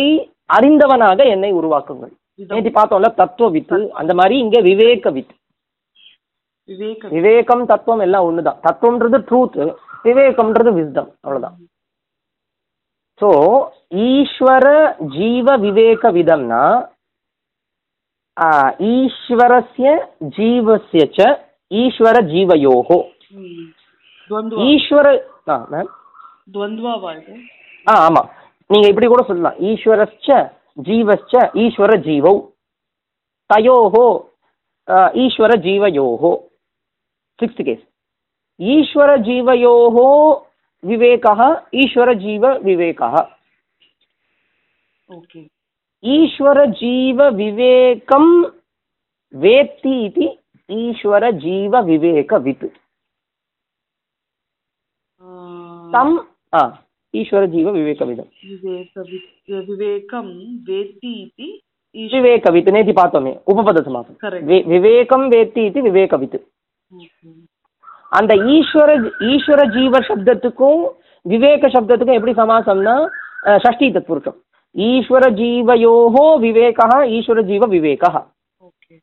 [0.57, 2.13] அறிந்தவனாக என்னை உருவாக்குங்கள்.
[2.51, 3.79] நேற்று பார்த்தோம்ல தத்துவ வித்து.
[4.01, 5.35] அந்த மாதிரி இங்க விவேக வித்
[6.69, 8.59] விவேக விவேகம் தத்துவம் எல்லாம் ஒண்ணுதான்.
[8.67, 9.61] தத்துவம்ன்றது ட்ரூத்
[10.07, 11.57] விவேகம்ன்றது விஸ்டம் அவ்வளவுதான்.
[13.21, 13.31] ஸோ
[14.07, 14.67] ஈஸ்வர
[15.17, 16.65] ஜீவ விவேக விதம்னா
[18.93, 19.89] ஈஸ்வரஸ்ய
[20.37, 21.27] ஜீவஸ்ய ச
[21.81, 22.99] ஈஸ்வர ஜீவயோகோ.
[24.71, 25.07] ஈஸ்வர
[25.53, 25.91] ஆ மேம்
[27.21, 27.35] இது
[27.87, 28.29] ஆ ஆமாம்
[28.71, 29.57] நீங்கள் இப்படி கூட சொல்லலாம்.
[29.71, 30.29] ஈஸ்வரஸ்ச
[30.89, 32.37] ஜீவஸ்ச ஈஸ்வர ஜீவௌ.
[33.51, 34.07] தயோஹோ
[35.25, 36.33] ஈஸ்வர ஜீவயோஹோ
[37.39, 37.85] சிக்ஸ்த் கேஸ்
[38.61, 40.09] ஈஸ்வர ஜீவயோஹோ
[40.85, 41.41] விவேகः
[41.83, 43.15] ஈஸ்வர ஜீவ விவேகः
[45.09, 45.41] ஓகே.
[46.05, 48.33] ஈஸ்வர ஜீவ விவேகம்
[49.35, 50.27] வேத்தி इति
[50.73, 52.67] ஈஸ்வர ஜீவ விவேக வித்.
[55.91, 56.15] தம்
[57.15, 59.27] ஈஸ்வர ஜீவ விவேக விதம் விவேக வி-
[59.67, 60.31] விவேகம்
[60.67, 61.13] வேத்தி
[61.95, 64.17] ஈஷ் விவேகவித் நேத்தி பார்த்தோமே உபபத சமாசம்.
[64.67, 66.39] விவேகம் வேத்தி இது விவேகவித்
[68.13, 68.89] அந்த ஈஸ்வர
[69.27, 70.81] ஈஸ்வர ஜீவ சப்தத்துக்கும்
[71.25, 72.97] விவேக சப்தத்துக்கும் எப்படி சமாசம்னா
[73.59, 74.39] ஷஷ்டி தத்புருஷம்.
[74.75, 78.11] ஈஸ்வர ஜீவயோஹோ விவேகா ஈஸ்வர ஜீவ விவேகா
[78.61, 78.95] ஓகே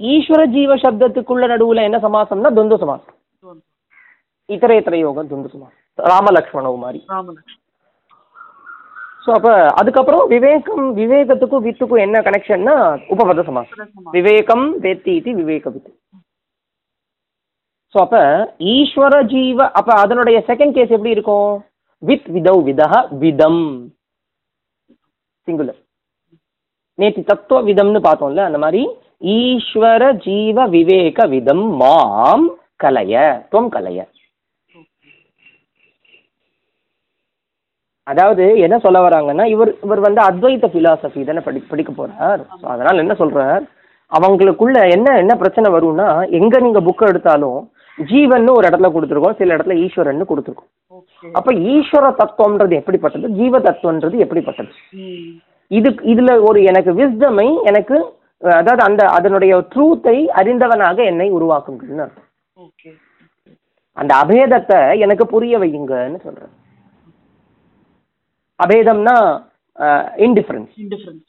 [0.00, 3.14] ஈஸ்வர ஜீவ சப்தத்துக்குள்ள நடுவுல என்ன சமாசம்னா துந்து சமாசம்.
[3.42, 3.64] துவந்து
[4.48, 5.80] இத்தரேத்தர யோகம் துந்து சமாசம்.
[5.98, 7.00] ராமலக்ஷ்மணவு மாதிரி
[9.24, 12.74] ஸோ அப்போ அதுக்கப்புறம் விவேகம் விவேகத்துக்கும் வித்துக்கும் என்ன கனெக்ஷன்னா
[13.14, 13.80] உபபத சமாசம்.
[14.16, 15.90] விவேகம் வேத்தி இது விவேகவித்
[17.94, 18.22] ஸோ அப்போ
[18.74, 21.50] ஈஸ்வர ஜீவ அப்போ அதனுடைய செகண்ட் கேஸ் எப்படி இருக்கும்?
[22.02, 23.62] வித் விதௌ விதஹ விதம்.
[25.48, 25.80] சிங்குலர்
[26.98, 28.82] நேற்று தத்துவ விதம்னு பார்த்தோம்ல அந்த மாதிரி
[29.22, 32.46] ஈஸ்வர ஜீவ விவேக விதம் மாம்
[32.82, 33.14] கலைய
[33.52, 34.00] துவம் கலைய.
[38.06, 42.42] அதாவது என்ன சொல்ல வராங்கன்னா இவர் இவர் வந்து அத்வைத பிலாசபி தானே படி படிக்க போறார்.
[42.60, 43.64] ஸோ அதனால என்ன சொல்றார்?
[44.12, 46.06] அவங்களுக்குள்ள என்ன என்ன பிரச்சனை வரும்னா
[46.38, 47.58] எங்க நீங்க புக் எடுத்தாலும்
[47.98, 50.70] ஜீவன் ஒரு இடத்துல கொடுத்துருக்கோம் சில இடத்துல ஈஸ்வரன் கொடுத்துருக்கோம்.
[51.38, 53.28] அப்ப ஈஸ்வர தத்துவம்ன்றது எப்படிப்பட்டது?
[53.40, 54.70] ஜீவ தத்துவன்றது எப்படிப்பட்டது?
[55.70, 57.96] இது இதுல ஒரு எனக்கு விஸ்டமை எனக்கு
[58.42, 62.06] அதாவது அந்த அதனுடைய ட்ரூத்தை அறிந்தவனாக என்னை உருவாக்குங்கள்னு.
[62.66, 62.90] ஓகே.
[64.00, 66.52] அந்த அபேதத்தை எனக்கு புரிய வையுங்கன்னு சொல்றேன்.
[68.64, 69.16] அபேதம்னா
[70.26, 71.26] இன்டிஃபரன்ஸ் இன்டிஃபரன்ஸ்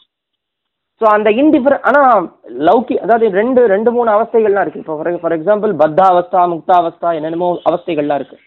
[1.01, 2.23] ஸோ அந்த இன்டிஃபரன் ஆனால்
[2.67, 4.81] லௌகி அதாவது ரெண்டு ரெண்டு மூணு அவஸ்தைகள்லாம் இருக்கு.
[4.83, 8.37] இப்போ ஃபார் ஃபார் எக்ஸாம்பிள் பத்தாவஸ்தா முக்தாவஸ்தா என்னென்னமோ அவஸ்தைகள்லாம் இருக்கு.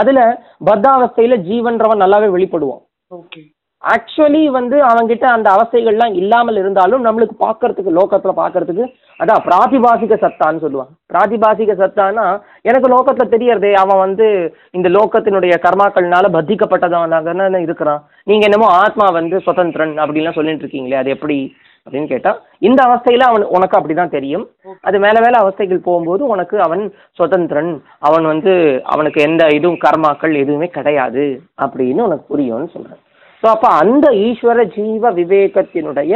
[0.00, 0.22] அதில்
[0.70, 2.82] பத்தாவஸ்தையில ஜீவன்றவன் நல்லாவே வெளிப்படுவான்.
[3.18, 3.42] ஓகே.
[3.82, 8.84] ஆக்சுவலி வந்து அவங்கிட்ட அந்த அவஸ்தைகள்லாம் இல்லாமல் இருந்தாலும் நம்மளுக்கு பார்க்கறதுக்கு லோகத்தில் பார்க்கறதுக்கு
[9.20, 10.92] அதான் பிராதிபாசிக சத்தான்னு சொல்லுவாங்க.
[11.12, 12.26] பிராதிபாசிக சத்தான்னா
[12.62, 14.26] எனக்கு லோகத்தில் தெரியறதே அவன் வந்து
[14.70, 18.02] இந்த லோகத்தினுடைய கர்மாக்கள்னால பத்திக்கப்பட்டதான் இருக்கிறான்?
[18.24, 21.38] நீங்கள் என்னமோ ஆத்மா வந்து சுதந்திரன் அப்படின்லாம் சொல்லிட்டு இருக்கீங்களே அது எப்படி
[21.86, 24.48] அப்படின்னு கேட்டால் இந்த அவஸ்தையில் அவன் உனக்கு அப்படி தான் தெரியும்.
[24.80, 26.82] அது மேலே மேலே அவஸ்தைகள் போகும்போது உனக்கு அவன்
[27.20, 31.24] சுதந்திரன் அவன் வந்து அவனுக்கு எந்த இதுவும் கர்மாக்கள் எதுவுமே கிடையாது
[31.64, 33.01] அப்படின்னு உனக்கு புரியும்னு சொல்கிறேன்
[33.42, 36.12] ஸோ அப்போ அந்த ஈஸ்வர ஜீவ விவேகத்தினுடைய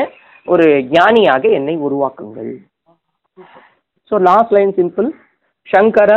[0.49, 2.53] ஒரு ஞானியாக என்னை உருவாக்குங்கள்.
[4.13, 5.09] So last line simple
[5.69, 6.11] Sankara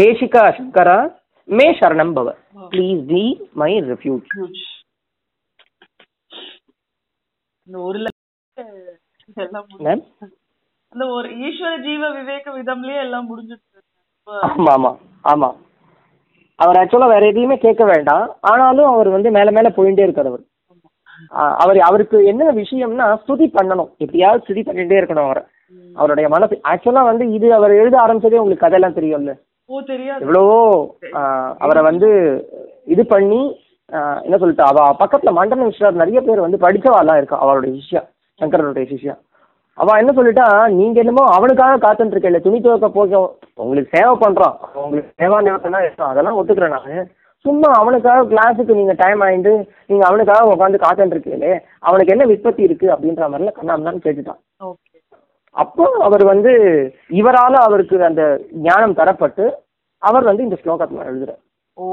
[0.00, 0.88] தேசிகா Sankara
[1.48, 2.28] மே சரணம் பவ.
[2.72, 3.22] ப்ளீஸ் பி
[3.60, 4.26] மை ரெஃப்யூஜ்
[7.68, 7.98] ஒரு
[10.92, 13.66] அந்த ஒரு ஈஸ்வர ஜீவ விவேக விதம்லயே எல்லாம் முடிஞ்சிட்டு
[14.48, 14.90] ஆமா ஆமா
[15.24, 15.48] ஆமா.
[16.62, 18.24] அவர் ஆக்சுவலா வேற எதையுமே கேட்க வேண்டாம்.
[18.50, 20.44] ஆனாலும் அவர் வந்து மேல மேல போயிட்டே இருக்காரு அவர்.
[21.62, 23.90] அவர் அவருக்கு என்ன விஷயம்னா ஸ்துதி பண்ணணும்.
[24.04, 25.42] எப்படியாவது ஸ்துதி பண்ணிட்டே இருக்கணும் அவரை.
[25.96, 29.32] அவருடைய மனசு ஆக்சுவலா வந்து இது அவர் எழுத ஆரம்பிச்சதே உங்களுக்கு கதையெல்லாம் தெரியும்ல.
[30.24, 30.60] எவ்வளவோ
[31.64, 32.10] அவரை வந்து
[32.94, 33.40] இது பண்ணி
[34.26, 38.02] என்ன சொல்லிட்டு அவ பக்கத்துல மண்டன மிஸ்ரர் நிறைய பேர் வந்து படிச்சவாலாம் இருக்கா அவருடைய சிஷ்யா
[38.40, 39.14] சங்கரனுடைய சிஷ்யா.
[39.78, 40.46] அவ என்ன சொல்லிட்டா
[40.78, 43.20] நீங்க என்னமோ அவனுக்காக காத்துட்டு இருக்கல துணி துவைக்க போக
[43.54, 44.56] உங்களுக்கு சேவை பண்றான்.
[44.84, 47.08] உங்களுக்கு சேவா நிமித்தம் இருக்கும் அதெல்லாம் ஒத்துக்கிறேன் நான்.
[47.44, 49.52] சும்மா அவனுக்காக கிளாஸுக்கு நீங்க டைம் ஆயிட்டு
[49.86, 52.86] நீங்க அவனுக்காக உட்காந்து காத்துட்டு இருக்கீங்களே அவனுக்கு என்ன விற்பத்தி இருக்கு?
[52.94, 54.40] அப்படின்ற மாதிரிலாம் கண்ணாமதான் கேட்டுட்டான்.
[54.60, 54.96] ஓகே.
[55.56, 56.52] அப்போ அவர் வந்து
[57.20, 58.24] இவரால அவருக்கு அந்த
[58.66, 59.44] ஞானம் தரப்பட்டு
[60.02, 61.42] அவர் வந்து இந்த ஸ்லோகத்தில் எழுதுறார்.
[61.76, 61.84] ஓ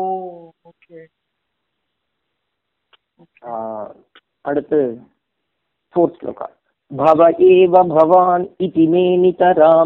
[0.70, 1.00] ஓகே.
[4.42, 4.80] அடுத்து
[5.96, 6.48] ஃபோர்த் ஸ்லோகா
[6.91, 9.85] भव एव भवान् इति मे नितरां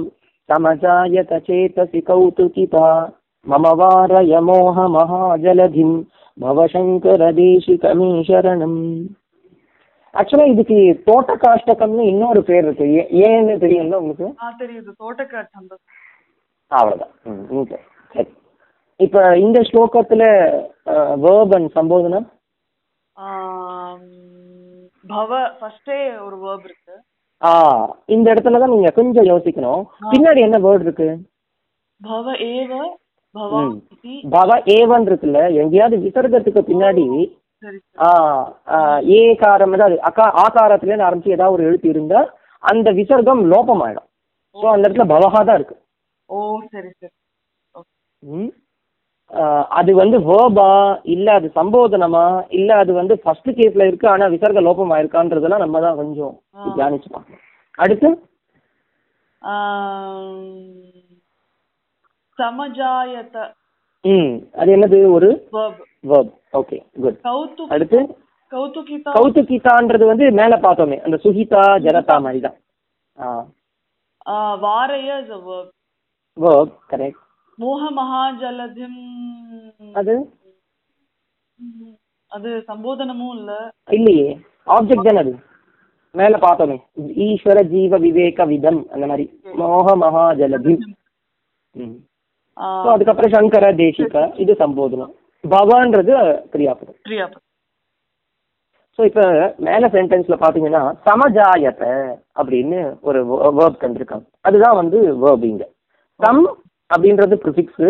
[0.48, 2.86] समजायत चेतसि कौतुकिता
[3.46, 5.90] मम वारय मोहमहाजलधिं
[6.38, 8.78] भवशङ्करदेशिकमे शरणम्
[10.14, 15.96] ஆக்சுவலாக இதுக்கு தோட்ட காஷ்டகம்னு இன்னொரு பேர் இருக்கு ஏ- ஏன்னு தெரியும்ல உங்களுக்கு ஆ தெரியுது தோட்டக்காட் சந்தோஷம்
[16.70, 17.78] அவ்வளோதான் ம் ஓகே
[18.14, 18.30] சரி
[19.00, 20.26] இப்போ இந்த ஸ்லோகத்தில்
[21.24, 22.28] வேர்பன் சம்போதனம்
[25.09, 26.95] பவ ஃபர்ஸ்டே ஒரு வேர்ப் இருக்கு.
[27.41, 27.51] ஆ
[28.15, 29.83] இந்த இடத்துல தான் நீங்கள் கொஞ்சம் யோசிக்கணும்.
[30.13, 31.07] பின்னாடி என்ன வேர்டு இருக்கு?
[32.01, 32.71] பவ ஏவ
[33.35, 33.61] பவா
[34.33, 37.05] பவ ஏவன் இருக்குல்ல எங்கேயாவது விசர்க்கத்துக்கு பின்னாடி
[39.11, 42.19] ஏ காரம் அதாவது அக்கா ஆகாரத்துலேருந்து ஆரம்பிச்சு ஏதாவது ஒரு எழுத்து இருந்தா
[42.63, 44.07] அந்த விசர்க்கம் லோபமாயிடும்.
[44.55, 45.75] ஸோ அந்த இடத்துல பவஹா தான் இருக்கு.
[46.29, 46.37] ஓ
[46.73, 47.13] சரி சரி.
[48.23, 48.49] ம்.
[49.71, 50.69] அது வந்து வேர்பா
[51.13, 52.23] இல்ல அது சம்போதனமா
[52.57, 56.33] இல்ல அது வந்து ஃபர்ஸ்ட் கேஸ்ல இருக்கு ஆனா விசர்க லோபம் ஆயிருக்கான்றதெல்லாம் நம்ம தான் கொஞ்சம்.
[56.75, 57.43] தியானிச்சு பார்க்கணும்
[57.79, 58.09] அடுத்து?
[62.37, 63.37] சமஜாயத.
[64.05, 64.97] ம் அது என்னது?
[65.11, 65.29] ஒரு
[66.03, 67.19] வேர்ப் ஓகே குட்
[67.73, 67.99] அடுத்து?
[68.53, 69.09] கௌதுகிதா.
[69.15, 72.57] கௌதுகிதான்றது வந்து மேல பார்த்தோமே அந்த சுஹிதா ஜனதா மாதிரி தான்
[74.25, 75.67] ஆ வாரய is a verb.
[76.37, 77.23] Verb correct
[77.59, 78.99] மோக மகாஜலதிம்
[79.95, 80.15] அது?
[82.31, 83.51] அது சம்போதனமும் இல்ல.
[83.89, 84.27] இல்லையே.
[84.67, 85.33] ஆப்ஜெக்ட் தானே அது?
[86.15, 86.77] மேல பார்த்தோமே.
[87.25, 89.25] ஈஸ்வர ஜீவ விவேக விதம் அந்த மாதிரி.
[89.61, 90.75] மோக மகாஜலதி
[92.87, 95.11] அதுக்கப்புறம் சங்கர தேசிக இது சம்போதனம்.
[95.43, 96.13] பவான்றது
[96.53, 96.97] கிரியாபதம்.
[97.05, 97.45] கிரியாபதம்.
[98.99, 99.25] ஸோ இப்போ
[99.65, 101.83] மேலே சென்டென்ஸில் பார்த்தீங்கன்னா சமஜாயத
[102.35, 103.19] அப்படின்னு ஒரு
[103.59, 105.65] வேர்ப் தந்திருக்காங்க அதுதான் வந்து வேர்ப் இங்க.
[106.19, 106.41] சம்
[106.93, 107.89] அப்படின்றது ப்ரிஃபிக்ஸு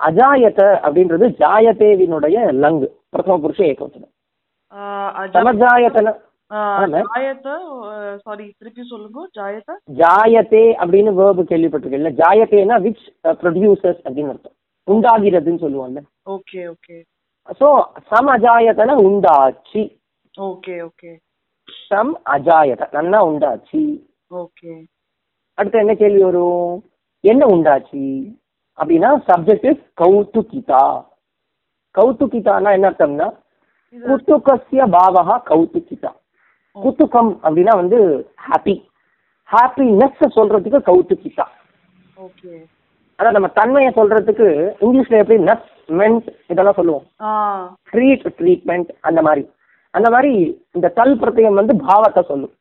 [0.00, 2.88] அஜாயத அப்படின்றது ஜாயதேவினுடைய லங்கு.
[3.14, 4.12] பிரதம புருஷ ஏகவச்சனம்.
[5.34, 6.14] சமஜாயத்தன
[10.00, 13.04] ஜாயத்தே அப்படின்னு வேர்பு கேள்விப்பட்டிருக்கீங்கல்ல ஜாயத்தேனா விச்
[13.42, 14.56] ப்ரொடியூசர்ஸ் அப்படின்னு அர்த்தம்.
[14.88, 16.00] உண்டாகிறதுன்னு சொல்லுவோம்ல.
[16.34, 16.96] Okay okay.
[17.60, 17.68] ஸோ
[18.10, 19.82] சம் அஜாயத்தன உண்டாச்சு.
[20.34, 21.12] Okay okay.
[21.88, 23.82] சம் அஜாயத நன்னா உண்டாச்சு.
[24.42, 24.72] ஓகே.
[25.58, 26.74] அடுத்து என்ன கேள்வி வரும்?
[27.24, 28.02] என்ன உண்டாச்சு?
[28.78, 30.84] அப்படின்னா சப்ஜெக்ட் இஸ் கௌதுகிதா
[31.94, 33.28] கௌதுகிதானா என்ன அர்த்தம்னா
[33.94, 36.12] இது குத்துகஸ்ய பாவகா கௌதுகிதா
[36.76, 37.98] குத்துக்கம் அப்படின்னா வந்து
[38.46, 38.76] ஹாப்பி
[39.48, 41.46] ஹாப்பினஸ் சொல்றதுக்கு கௌதுகிதா
[42.26, 42.52] ஓகே.
[43.18, 44.46] அதான் நம்ம தன்மையை சொல்றதுக்கு
[44.84, 47.04] இங்கிலீஷ்ல எப்படி நஸ் மென்ட் இதெல்லாம் சொல்லுவோம்.
[47.92, 49.42] ட்ரீட் ட்ரீட்மெண்ட் அந்த மாதிரி.
[49.94, 50.32] அந்த மாதிரி
[50.76, 52.54] இந்த தல் பிரத்யம் வந்து பாவத்தை சொல்லும்.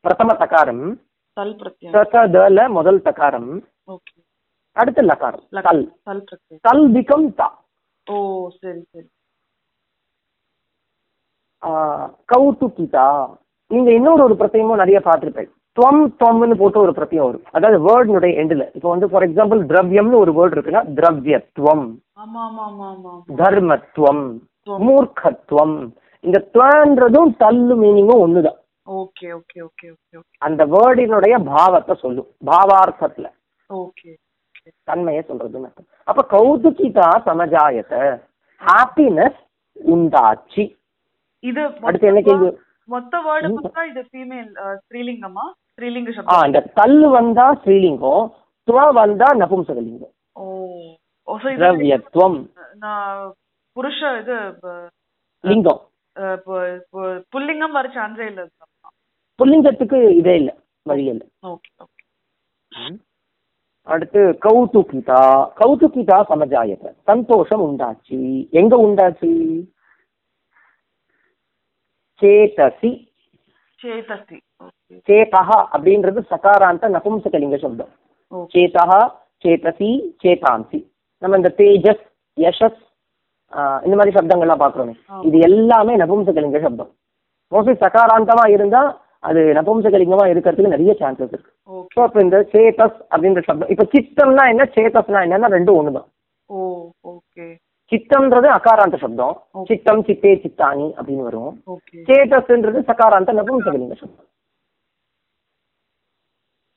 [0.00, 1.00] பிரதம தகாரம்.
[1.32, 3.60] தல் பிரத்யம் ச ச தல முதல் தகாரம்.
[3.86, 4.24] ஓகே.
[4.72, 5.60] அடுத்து லகாரம்.
[5.62, 5.98] தல்.
[6.02, 6.24] தல்
[6.60, 7.64] தல் பிகம் தா.
[8.10, 9.06] ஓ சரி சரி.
[12.36, 15.50] கௌதுகிதா நீங்க இன்னொரு ஒரு பிரத்யமும் நிறைய பார்த்துருப்பேன்.
[15.76, 17.44] துவம் துவம்னு போட்டு ஒரு பிரத்யம் வரும்.
[17.50, 21.96] அதாவது வேர்டினுடைய எண்டில் இப்போ வந்து ஃபார் எக்ஸாம்பிள் திரவியம்னு ஒரு வேர்டு இருக்குன்னா திரவியத்துவம்.
[23.36, 23.82] தர்மத்துவம்.
[23.96, 24.38] துவம்.
[24.86, 25.76] மூர்க்கத்துவம்.
[26.26, 28.58] இந்த துவன்றதும் தள்ளு மீனிங்கும் ஒண்ணுதான்.
[29.00, 32.28] ஓகே ஓகே ஓகே ஓகே அந்த வேர்டினுடைய பாவத்தை சொல்லும்.
[32.50, 33.26] பாவார்த்தத்துல.
[33.70, 34.10] ஓகே
[34.88, 35.88] தன்மையை சொல்றதுன்னு அர்த்தம்.
[36.10, 37.92] அப்ப கௌதுகிதா சமஜாயத.
[38.60, 39.40] ஹாப்பினஸ்
[39.92, 40.64] உண்டாச்சு.
[41.48, 42.48] இது அடுத்து என்ன கேள்வி?
[42.94, 44.50] மொத்த வேர்டு பார்த்தா இது ஃபீமேல்
[44.84, 45.44] ஸ்ரீலிங்கமா?
[45.76, 46.46] ஸ்ரீலிங்க ஆ சப்தம்.
[46.48, 48.26] இந்த தள்ளு வந்தா ஸ்ரீலிங்கம்
[48.68, 50.14] துவ வந்தா நபும்சகலிங்கம்.
[50.40, 50.44] ஓ
[51.28, 51.64] ஓ so இது
[52.84, 53.20] நான்
[53.76, 54.36] புருஷ இது
[55.44, 55.80] லிங்கம்.
[57.34, 58.42] புல்லிங்கம் வர சான்ஸே இல்ல
[59.40, 60.54] புல்லிங்கத்துக்கு இதே இல்லை
[60.86, 61.26] வழி இல்லை.
[63.86, 65.20] அடுத்து கௌதுகிதா
[65.60, 68.18] கௌதுகிதா சமஜாயத சந்தோஷம் உண்டாச்சு.
[68.60, 69.30] எங்க உண்டாச்சு?
[72.22, 72.90] சேதசி.
[73.78, 74.36] சேதசி
[75.08, 77.92] சேதஹ அப்படின்றது சகாராந்த நபும்சகலிங்க சப்தம்
[78.54, 78.92] சேதஹ
[79.44, 79.90] சேதசி
[80.22, 80.78] சேதாம்சி.
[81.22, 82.04] நம்ம இந்த தேஜஸ்
[82.38, 82.95] யஷஸ் ஆஹ்
[83.86, 84.94] இந்த மாதிரி சப்தங்கள்லாம் பார்க்குறோமே.
[85.10, 85.22] ஆமா.
[85.28, 86.90] இது எல்லாமே நபும்சகலிங்க சப்தம்.
[87.52, 88.82] மோஸ்ட்லி சகாராந்தமா இருந்தா
[89.28, 91.52] அது நபும்சகலிங்கமா இருக்கிறதுக்கு நிறைய சான்சஸ் இருக்கு.
[91.94, 96.08] ஸோ அப்போ இந்த சேதஸ் அப்படின்ற சப்தம் இப்போ சித்தம்னா என்ன சேதஸ்னா என்னன்னா ரெண்டும் ஒன்று தான்
[96.50, 96.58] ஓ
[97.12, 97.46] ஓகே
[97.92, 99.34] சித்தம்ன்றது அகாராந்த சப்தம்.
[99.54, 99.66] Okay.
[99.70, 101.52] சித்தம் சித்தே சித்தானி அப்படின்னு வரும்.
[102.08, 104.28] சேதஸ்ன்றது சகாராந்த நபும்சகலிங்க சப்தம்.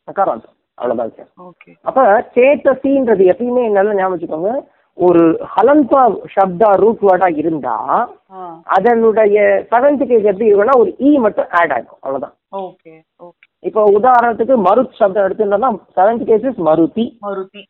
[0.07, 1.39] சகாராந்தம் அவ்வளோதான் வித்தியாசம்.
[1.49, 2.03] ஓகே அப்ப
[2.35, 4.51] சேத்தசின்றது எப்பயுமே நல்லா ஞாபகம் வச்சுக்கோங்க.
[4.99, 6.01] ஒரு ஹலந்தா
[6.33, 7.75] சப்தா ரூட் வேர்டா இருந்தா
[8.75, 9.37] அதனுடைய
[9.71, 12.35] செவன்த் கேஸ் எப்படி இருக்கும்னா ஒரு இ மட்டும் ஆட் ஆகும் அவ்வளவுதான்.
[13.63, 17.05] இப்போ உதாரணத்துக்கு மருத் சப்தம் எடுத்துட்டோம்னா செவன்த் கேசஸ் மருதி.
[17.27, 17.63] மருதி.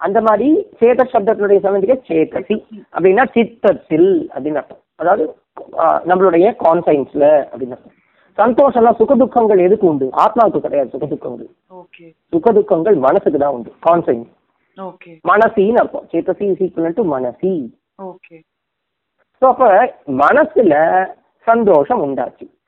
[0.00, 0.48] அந்த மாதிரி
[0.80, 2.56] சேத சப்தத்தினுடைய செவன்த் கேஸ் சேத்தசி.
[2.94, 4.82] அப்படின்னா சித்தத்தில் அப்படின்னு அர்த்தம்.
[5.02, 5.24] அதாவது
[6.10, 7.96] நம்மளுடைய கான்சைன்ஸ்ல அப்படின்னு அர்த்தம்.
[8.38, 10.06] சந்தோஷம்லாம் சுகதுக்கங்கள் எதுக்கு உண்டு?
[10.24, 11.48] ஆத்மாவுக்கு கிடையாது சுகதுக்கங்கள்
[12.32, 13.72] சுகதுக்கங்கள் மனசுக்கு தான் உண்டு.
[13.88, 14.30] கான்சைன்ஸ்
[15.28, 16.08] மனசின்னு அர்த்தம்.
[16.12, 17.78] சேத்தசி இஸ் ஈக்குவல் டு மனசி.
[18.02, 18.40] ஓகே
[19.40, 22.58] ஸோ அப்ப மனசுல சந்தோஷம் உண்டாச்சு.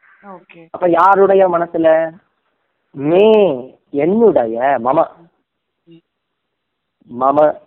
[0.71, 2.17] அப்ப யாருடைய மனசுல?
[2.91, 3.31] மே
[3.91, 5.07] என்னுடைய மம.
[7.21, 7.59] மம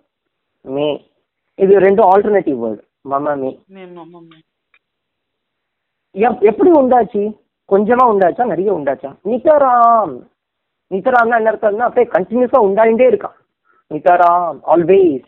[0.62, 1.12] மே.
[1.56, 3.62] இது ரெண்டும் ஆல்டர்னேட்டிவ் வேர்டு மம மே.
[6.12, 7.38] எப்- எப்படி உண்டாச்சு?
[7.70, 8.46] கொஞ்சமா உண்டாச்சா?
[8.46, 9.16] நிறைய உண்டாச்சா?
[9.26, 10.22] நிதராம்
[10.90, 13.45] நிதராம்னா என்ன அர்த்தம்னா அப்படியே கண்டினியூஸா உண்டாயிட்டே இருக்கான்.
[13.92, 15.28] நிதராம் ஆல்வேஸ்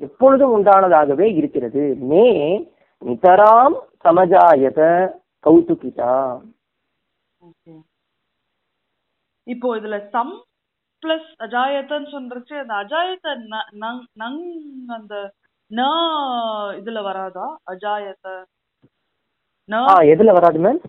[0.00, 1.82] எப்பொழுதும் உண்டானதாகவே இருக்கிறது.
[2.10, 2.26] மே
[3.02, 4.80] நிதராம் சமஜாயத
[5.46, 6.16] கௌதுகிதா.
[9.46, 10.34] இப்போ இதுல சம்
[11.02, 13.34] பிளஸ் அஜாயத்தன்னு சொல்றச்சு அந்த அஜாயத்த
[14.22, 14.40] நங்
[14.96, 15.14] அந்த
[15.70, 15.80] ந
[16.80, 17.46] இதுல வராதா?
[17.72, 18.26] அஜாயத்த.
[20.12, 20.80] எதுல வராது மேம்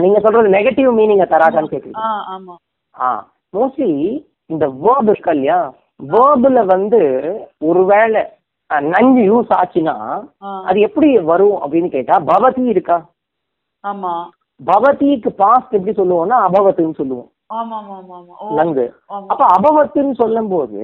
[0.00, 2.04] நீங்க சொல்றது நெகட்டிவ் மீனிங்க தராதான்னு கேக்குறீங்க.
[3.54, 3.90] மோஸ்ட்லி
[4.50, 5.58] இந்த வேர்ப் இருக்கு இல்லையா?
[6.06, 7.00] வேர்புல வந்து
[7.62, 8.22] ஒருவேளை
[8.88, 9.96] நஞ்சு யூஸ் ஆச்சுன்னா
[10.62, 12.96] அது எப்படி வரும் அப்படின்னு கேட்டா பவதி இருக்கா?
[13.84, 14.14] ஆமா.
[14.60, 17.28] பவதிக்கு பாஸ்ட் எப்படி சொல்லுவோம்னா அபவத்துன்னு சொல்லுவோம்.
[19.10, 19.28] ஆமா.
[19.32, 20.80] அப்ப அபவத்துன்னு சொல்லும் போது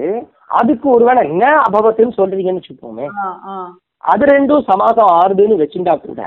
[0.59, 2.67] அதுக்கு ஒருவேளை என்ன அபவத்துன்னு சொல்றீங்கன்னு
[3.47, 3.55] ஆ.
[4.03, 6.21] அது ரெண்டும் சமாசம் ஆறுதுன்னு வச்சுட்டா கூட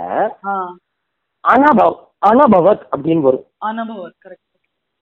[1.45, 1.91] அனபவ
[2.29, 3.47] அனபவத் அப்படின்னு வரும்.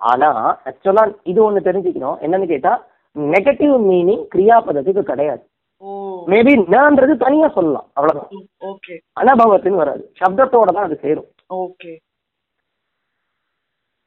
[0.01, 0.29] ஆனா
[0.69, 2.17] ஆக்சுவலா இது ஒண்ணு தெரிஞ்சுக்கணும்.
[2.25, 2.73] என்னன்னு கேட்டா
[3.17, 5.43] நெகட்டிவ் மீனிங் கிரியாபதத்துக்கு கிடையாது.
[6.33, 7.87] மேபி நன்றது தனியா சொல்லலாம்.
[7.97, 8.31] அவ்வளவுதான்.
[8.71, 10.03] ஓகே அனபவத்துன்னு வராது.
[10.21, 11.29] சப்தத்தோட தான் அது சேரும்.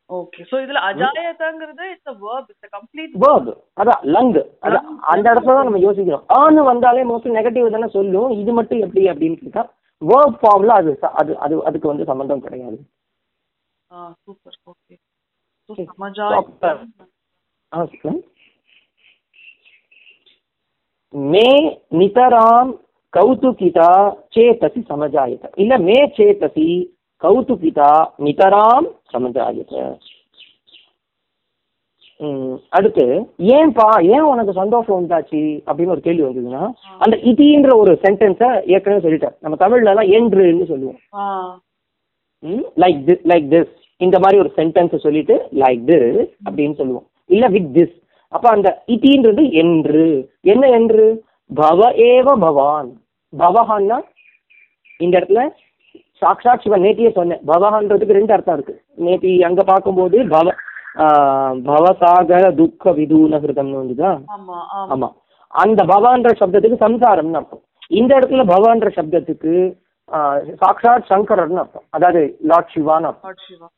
[0.09, 2.43] ஓகே சோ இதுல அஜாயத்தங்கிறது it's a verb.
[2.51, 4.29] It's a complete verb அதான் லங்
[4.65, 6.25] அதான் அந்த இடத்துல தான் நம்ம யோசிக்கிறோம்.
[6.39, 8.29] ஆன்னு வந்தாலே மோஸ்ட்லி நெகட்டிவ் தானே சொல்லும்.
[8.41, 9.63] இது மட்டும் எப்படி அப்படின்னு கேட்டா
[10.01, 10.91] வேர்ப் ஃபார்ம்ல அது
[11.21, 12.77] அது அது அதுக்கு வந்து சம்பந்தம் கிடையாது.
[13.91, 14.95] ஆ சூப்பர் ஓகே
[15.69, 15.73] சோ.
[15.91, 16.81] சமஜாயத்தம்
[17.71, 17.81] ஆ.
[21.13, 21.49] மே
[21.99, 22.71] நிதராம்
[23.13, 23.91] கௌதுகிதா
[24.35, 25.43] சேதசி சமஜாயத.
[25.63, 26.65] இல்ல மே சேதசி
[27.25, 27.91] கௌதுகிதா
[28.25, 29.73] நிதராம் சமஜாயத
[32.19, 33.05] ம், அடுத்து
[33.55, 35.39] ஏன்பா ஏன் உனக்கு சந்தோஷம் உண்டாச்சு?
[35.67, 36.61] அப்படின்னு ஒரு கேள்வி வந்ததுன்னா
[37.01, 39.35] அந்த இதின்ற ஒரு சென்டென்ஸை ஏற்கனவே சொல்லிட்டேன்.
[39.41, 40.99] நம்ம தமிழ்ல எல்லாம் என்றுன்னு சொல்லுவோம்
[42.83, 46.15] லைக் திஸ் லைக் திஸ் இந்த மாதிரி ஒரு சென்டென்ஸை சொல்லிட்டு லைக் திஸ்
[46.47, 47.05] அப்படின்னு சொல்லுவோம்.
[47.29, 47.95] இல்ல வித் திஸ்
[48.31, 50.05] அப்ப அந்த இதின்றது என்று.
[50.45, 51.05] என்ன என்று?
[51.49, 52.89] பவ ஏவ பவான்.
[53.33, 53.97] பவஹான்னா
[54.99, 55.43] இந்த இடத்துல
[56.21, 57.41] சாக்ஷாத் சிவன் நேத்தியே சொன்னேன்.
[57.49, 58.75] பவஹான்றதுக்கு ரெண்டு அர்த்தம் இருக்கு.
[59.05, 60.47] நேத்தி அங்க பார்க்கும்போது பவ
[61.67, 64.11] பவசாகர துக்க விதூன ஹிருதம்னு வந்துதா?
[64.93, 65.09] ஆமா
[65.53, 67.63] அந்த பவான்ற சப்தத்துக்கு சம்சாரம்னு அர்த்தம்.
[67.99, 69.53] இந்த இடத்துல பவான்ற சப்தத்துக்கு
[70.61, 71.85] சாக்ஷாத் சங்கரர்னு அர்த்தம்.
[71.95, 73.71] அதாவது லார்ட் சிவான்னு அர்த்தம்.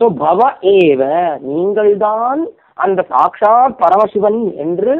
[0.00, 0.40] ஸோ பவ
[0.76, 1.02] ஏவ
[1.48, 2.40] நீங்கள்தான்
[2.84, 4.94] அந்த சாக்ஷாத் பரமசிவன் என்று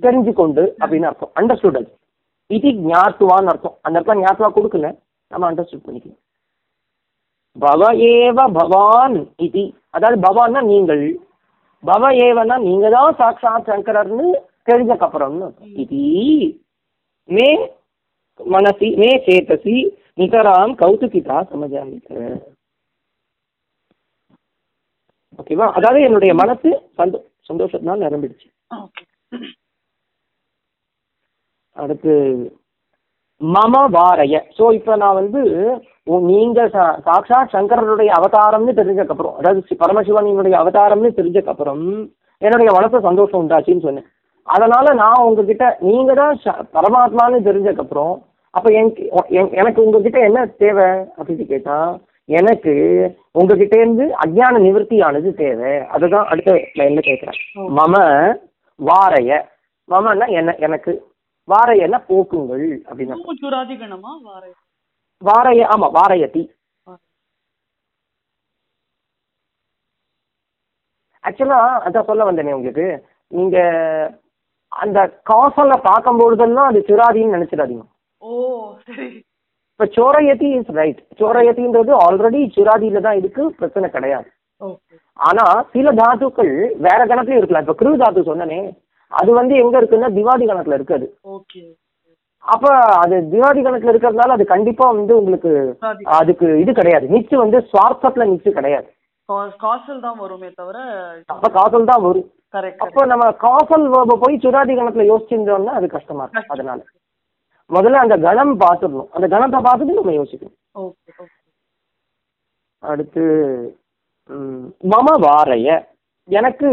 [0.00, 1.32] தெரிஞ்சு கொண்டு அப்படின்னு அர்த்தம்.
[1.40, 1.90] அண்டர்ஸ்டுட் அது?
[2.50, 3.76] இது ஞாத்துவான்னு அர்த்தம்.
[3.84, 4.88] அந்த இடத்துல ஞாத்துவா கொடுக்கல.
[5.30, 6.22] நம்ம அண்டர்ஸ்டுட் பண்ணிக்கலாம்.
[7.56, 9.62] பவ ஏவ பவான் இது.
[9.96, 11.04] அதாவது பவான்னா நீங்கள்.
[11.84, 14.28] பவ ஏவனா நீங்க தான் சாக்ஷாத் சங்கரர்னு
[14.68, 15.48] தெரிஞ்சக்கப்புறம்னு.
[15.82, 16.00] இது.
[17.28, 17.48] மே
[18.40, 19.74] மனசி மே சேத்தசி
[20.20, 22.10] நிகராம் கௌதுகிதா சமஜாமிக்க
[25.40, 28.48] ஓகேவா அதாவது என்னுடைய மனசு சந்தோ சந்தோஷத்தினால் நிரம்பிடுச்சு.
[31.76, 32.12] அடுத்து
[33.40, 34.40] மம வாரைய.
[34.58, 35.40] ஸோ இப்போ நான் வந்து
[36.04, 41.82] உ- நீங்க சா- சாக்ஷாத் சங்கரருடைய அவதாரம்னு தெரிஞ்சக்கப்புறம் அதாவது பரமசிவனினுடைய அவதாரம்னு தெரிஞ்சக்கப்புறம்
[42.38, 44.06] என்னுடைய மனசு சந்தோஷம் உண்டாச்சுன்னு சொன்னேன்.
[44.42, 46.40] அதனால நான் உங்ககிட்ட நீங்க தான்
[46.72, 48.14] பரமாத்மான்னு தெரிஞ்சக்கப்புறம்
[48.50, 50.84] அப்ப எனக்கு எ- எனக்கு உங்ககிட்ட என்ன தேவை?
[50.84, 52.72] அப்படின்னு கேட்டா எனக்கு
[53.32, 55.78] உங்ககிட்ட இருந்து அஜ்ஞான நிவர்த்தியானது தேவை.
[55.86, 57.40] அதுதான் அடுத்த லைன்ல கேட்கிறேன்
[57.76, 57.94] மம
[58.78, 59.40] வாரைய.
[59.90, 60.92] மமன்னா என்ன எனக்கு
[61.48, 63.16] வாரையன்னா போக்குங்கள் அப்படின்னா.
[65.22, 66.42] வாரைய ஆமா வாரையத்தி
[71.24, 72.86] ஆக்சுவலா அதான் சொல்ல வந்தேனே உங்களுக்கு.
[73.32, 73.56] நீங்க
[74.72, 74.98] அந்த
[75.30, 77.84] காசல பார்க்கும்பொழுதெல்லாம் அது சிராதின்னு நினைச்சிடாதீங்க.
[78.22, 78.28] ஓ
[79.80, 84.28] இப்ப சோரயதி இஸ் ரைட் சோரயத்தின்றது ஆல்ரெடி சிராதியில தான் இருக்கு பிரச்சனை கிடையாது.
[85.28, 86.52] ஆனா சில தாத்துக்கள்
[86.86, 87.64] வேற கணக்குலயும் இருக்கலாம்.
[87.66, 88.60] இப்ப கிரு தாத்து சொன்னனே
[89.12, 91.06] அது வந்து எங்க இருக்குன்னா திவாதி கணக்குல இருக்காது.
[92.44, 92.66] அப்ப
[93.02, 95.50] அது திவாதி கணக்குல இருக்கிறதுனால அது கண்டிப்பா வந்து உங்களுக்கு
[96.18, 97.06] அதுக்கு இது கிடையாது.
[97.14, 98.88] நிச்சு வந்து சுவார்த்தத்துல நிச்சு கிடையாது.
[99.62, 100.76] காசல் தான் வருமே தவிர
[101.28, 102.28] அப்ப காசல் தான் வரும்.
[102.84, 103.86] அப்போ நம்ம காசல்
[104.22, 106.52] போய் சுராதி கணக்குல யோசிச்சிருந்தோம்னா அது கஷ்டமா இருக்கும்.
[106.54, 106.78] அதனால.
[107.70, 109.08] முதல்ல அந்த கணம் பார்த்துடணும்.
[109.12, 110.56] அந்த கணத்தை பார்த்துட்டு நம்ம யோசிக்கணும்.
[112.82, 113.24] அடுத்து
[114.92, 115.68] மம வாரைய.
[116.28, 116.68] எனக்கு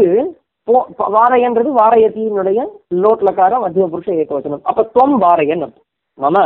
[1.14, 2.60] வாரையன்றது வாரையத்தினுடைய
[3.02, 4.62] லோட்லக்கார மத்திய புருஷ ஏகவச்சனம்.
[4.70, 5.86] அப்ப தொம் வாரையன் அர்த்தம்
[6.18, 6.36] மம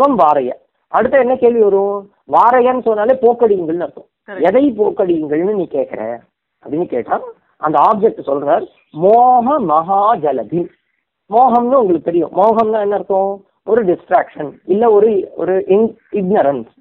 [0.00, 0.50] தொம் வாரைய.
[0.92, 1.96] அடுத்து என்ன கேள்வி வரும்?
[2.34, 4.08] வாரையன்னு சொன்னாலே போக்கடிங்கள்னு அர்த்தம்.
[4.48, 6.02] எதை போக்கடிங்கள்னு நீ கேட்குற
[6.62, 7.16] அப்படின்னு கேட்டா
[7.66, 8.64] அந்த ஆப்ஜெக்ட் சொல்றார்
[9.02, 10.62] மோக மகா ஜலதி
[11.30, 12.32] மோகம்னு உங்களுக்கு தெரியும்.
[12.38, 13.34] மோகம்னா என்ன அர்த்தம்?
[13.70, 15.10] ஒரு டிஸ்ட்ராக்ஷன் இல்ல ஒரு
[15.42, 15.54] ஒரு
[16.20, 16.72] இக்னரன்ஸ்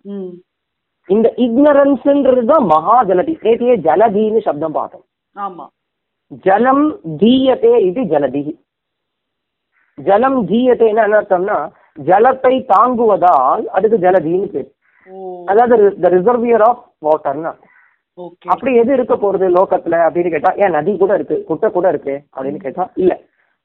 [1.10, 5.06] இந்த இக்னரன்ஸ்ன்றது தான் மகா ஜலதி நேற்றையே ஜலதின்னு சப்தம் பார்த்தோம்.
[5.36, 5.66] ஆமா.
[6.44, 6.86] ஜலம்
[7.22, 8.44] தீயத்தே இது ஜலதி
[9.98, 11.58] ஜலம் தீயத்தேன்னு என்ன அர்த்தம்னா
[12.04, 14.70] ஜலத்தை தாங்குவதால் அதுக்கு ஜலதின்னு பேர்.
[15.48, 17.52] அதாவது த ரிசர்வியர் ஆஃப் வாட்டர்னா
[18.48, 22.60] அப்படி எது இருக்க போறது லோகத்துல அப்படின்னு கேட்டா ஏன் நதி கூட இருக்கு குட்டை கூட இருக்கு அப்படின்னு
[22.60, 23.14] கேட்டா இல்ல.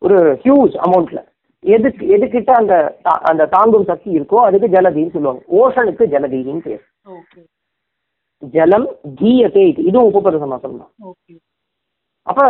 [0.03, 1.21] ஒரு ஹியூஜ் அமௌண்ட்ல
[1.65, 2.75] எதுக்கு எதுக்கிட்ட அந்த
[3.05, 5.43] தா- அந்த தாங்கும் சக்தி இருக்கோ அதுக்கு ஜலதின்னு சொல்லுவாங்க.
[5.59, 6.83] ஓஷனுக்கு ஜலதின்னு பேர்.
[8.53, 9.81] ஜலம் தீயத்தே இது.
[9.83, 10.93] இதுவும் உபபர சமாசம் தான்
[12.27, 12.43] அப்ப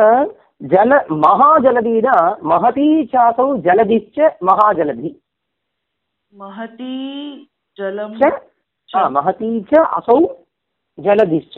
[0.72, 0.92] ஜல
[1.24, 2.16] மகாஜலதினா
[2.52, 5.10] மகதி சாசௌ ஜலதிச்ச மகாஜலதி.
[6.32, 6.94] மகதி
[7.78, 8.14] ஜலம்
[9.16, 10.18] மகதி ச அசௌ
[10.98, 11.56] ஜலதிச்ச.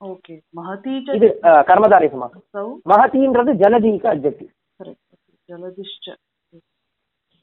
[0.00, 1.28] ஓகே மகதி இது
[1.70, 5.16] கர்மதாரி சமாசம் மகதின்றது ஜலதிக்கு அப்ஜெக்டிவ் கரெக்ட்
[5.48, 6.06] ஜலதிஷ்ட.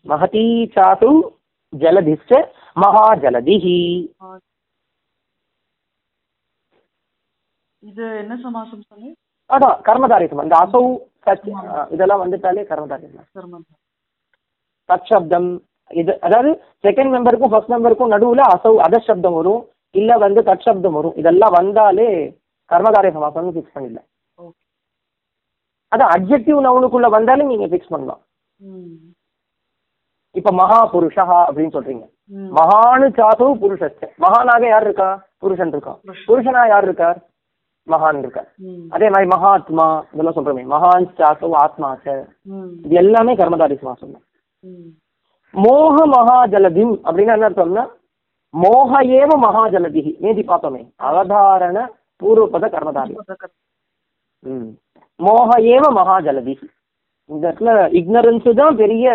[0.06, 1.12] மகதி சாசு
[1.74, 2.32] ஜலதிச்ச
[2.84, 3.80] மகாஜலதிஹி.
[7.84, 9.10] இது என்ன சமாசம் சொல்லு
[9.50, 10.84] அதான் கர்மதாரி சமம் இந்த அசௌ
[11.26, 11.48] சச்
[11.96, 13.80] இதெல்லாம் வந்துட்டாலே கர்மதாரி சமாசம் சர்மந்தம்
[14.90, 15.50] தத் சப்தம்
[15.92, 16.52] இது அதாவது
[16.86, 19.62] செகண்ட் மெம்பருக்கும் ஃபர்ஸ்ட் மெம்பருக்கும் நடுவுல அசௌ அத சப்தம் வரும்.
[19.96, 21.16] இல்ல வந்து தத் சப்தம் வரும்.
[21.22, 22.08] இதெல்லாம் வந்தாலே
[22.72, 24.08] கர்மதாரிய சமாசம்னு ஃபிக்ஸ் பண்ணிடலாம்.
[24.38, 24.62] ஓகே.
[25.92, 28.22] அதான் அப்ஜெக்டிவ் நவுனுக்குள்ள வந்தாலும் நீங்க ஃபிக்ஸ் பண்ணலாம்.
[30.36, 32.06] இப்ப மகா புருஷா அப்படின்னு சொல்றீங்க.
[32.58, 35.10] மகானு சாசு புருஷஸ்ட மகானாக யார் இருக்கா?
[35.44, 36.28] புருஷன் இருக்கான் புருஷன்.
[36.30, 37.20] புருஷனா யார் இருக்கார்?
[37.88, 38.86] மகான் இருக்கார் ம்.
[38.94, 40.64] அதே மாதிரி மகாத்மா இதெல்லாம் சொல்றோமே.
[40.72, 42.06] மகான் சாசு ஆத்மாச்ச
[42.86, 44.26] இது எல்லாமே கர்மதாரி சமாசம் தான்
[44.64, 44.88] ம்.
[45.54, 47.84] மோக மகாஜலதிம் அப்படின்னு என்ன அர்த்தம்னா
[48.54, 50.82] மோக ஏவ மகாஜலதி நேதி பார்த்தோமே.
[51.08, 51.78] அவதாரண
[52.22, 53.14] பூர்வபத கர்மதாரி.
[55.20, 56.54] மோக ஏவ மகாஜலதி
[57.30, 57.70] இந்த இடத்துல
[58.00, 59.06] இக்னரன்ஸ் தான் பெரிய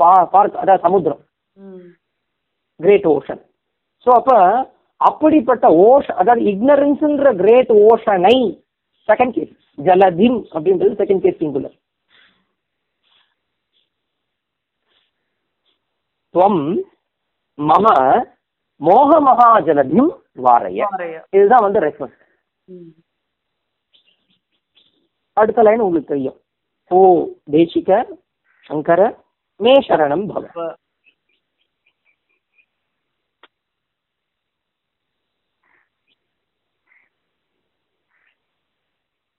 [0.00, 1.22] பா பார்க் அதாவது சமுத்திரம்.
[2.80, 3.40] கிரேட் ஓஷன்
[4.06, 4.32] ஸோ அப்ப
[4.98, 8.64] அப்படிப்பட்ட ஓஷ் அதாவது இக்னரன்ஸ்ன்ற கிரேட் ஓஷனை
[9.08, 11.76] செகண்ட் கேஸ் ஜலதிம் அப்படின்றது செகண்ட் கேஸ் சிங்குலர்
[16.34, 16.80] துவம்
[17.58, 17.86] மம
[18.80, 20.10] மோக மகாஜலதிம்
[20.42, 20.86] வாரைய.
[20.90, 21.24] வாரைய.
[21.30, 22.18] இதுதான் வந்து ரெஸ்பான்ஸ்
[22.64, 22.88] ம்.
[25.32, 26.40] அடுத்த லைன் உங்களுக்கு தெரியும்.
[26.88, 28.18] ஓ தேசிக
[28.66, 29.24] சங்கர
[29.56, 30.74] மே சரணம் பவ.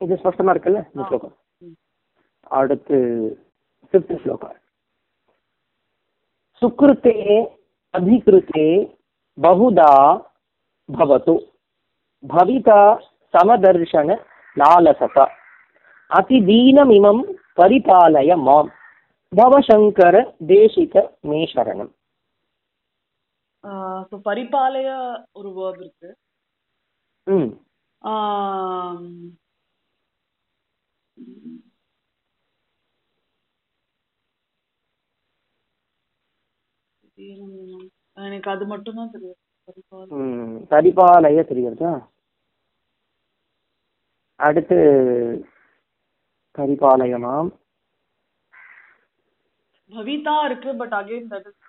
[0.03, 0.81] இது ஸ்பஷ்டமா இருக்குல்ல?
[0.91, 1.35] இந்த ஸ்லோகம்.
[2.57, 2.97] அடுத்து
[3.89, 4.55] ஃபிஃப்த் ஸ்லோகம்.
[6.61, 7.15] சுக்ருத்தே
[7.97, 8.67] அபிகிருத்தே
[9.37, 9.91] பகுதா
[10.97, 11.35] பவத்து
[12.23, 12.79] பவிதா
[13.33, 14.17] சமதர்ஷன
[14.55, 15.17] லாலசத.
[16.09, 17.21] அதிதீனமிமம்
[17.59, 18.69] பரிபாலய மாம்.
[19.31, 20.15] பவசங்கர
[20.47, 20.93] தேசிக
[21.29, 21.91] மே சரணம்
[24.27, 24.89] பரிபாலய
[25.31, 26.09] ஒரு வேர்ப் இருக்கு.
[38.21, 39.37] எனக்கு அது மட்டும் தான் தெரியும்
[40.19, 41.91] ம், பரிபாலய தெரியுறதா?
[44.39, 44.77] அடுத்து
[46.57, 47.49] பரிபாலயமாம்
[49.91, 51.59] பவிதா இருக்கு but again that is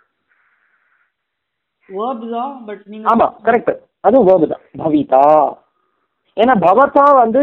[1.89, 3.73] verb தான் பட் நீங்க ஆமா கரெக்ட்
[4.05, 4.65] அதுவும் verb தான்.
[4.81, 5.25] பவிதா.
[6.37, 7.41] ஏன்னா பவதா வந்து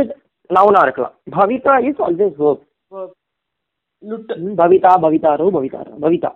[0.50, 1.16] நவுனா இருக்கலாம்.
[1.38, 2.38] பவிதா இஸ் ஆல்வேஸ்
[4.04, 6.32] ம், பவிதா பவிதாரோ பவிதாரோ பவிதா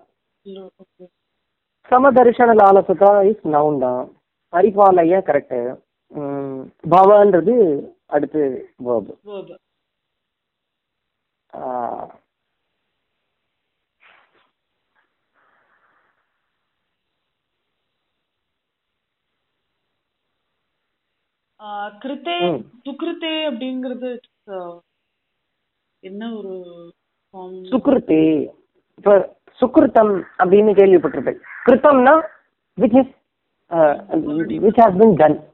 [1.92, 4.04] சமதர்ஷன லாலசதா இஸ் நவுன் தான்.
[4.54, 5.58] பரிபாலய கரெக்ட்
[6.94, 7.56] பவன்றது
[8.16, 8.42] அடுத்து
[8.86, 9.06] verb.
[21.62, 22.64] Verb ஆ, ஆ, கிருத்தே.
[22.84, 24.20] சுக்ருத்தே அப்படிங்கிறது
[26.00, 26.66] என்ன ஒரு?
[27.38, 28.48] சுக்ருத்தே.
[28.96, 31.40] இப்ப சுக்ருத்தம் அப்படின்னு கேள்விப்பட்டிருப்பேன்.
[31.66, 32.22] கிருத்தம்னா
[32.82, 33.14] which is
[33.70, 35.50] which has been done.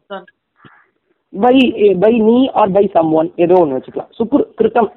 [1.39, 4.09] By by நீ ஆர் பை சம் ஒன் ஏதோ ஒன்று வச்சுக்கலாம்.
[4.19, 4.91] சுக்ரு கிருத்தம்.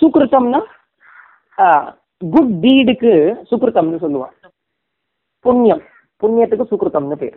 [0.00, 0.64] சுக்ருத்தம்னா
[2.30, 4.48] குட் டீடுக்கு சுக்ருத்தம்னு சொல்லுவான்
[5.40, 5.82] புண்ணியம்.
[6.20, 7.36] புண்ணியத்துக்கு சுக்ருத்தம்னு பேர்.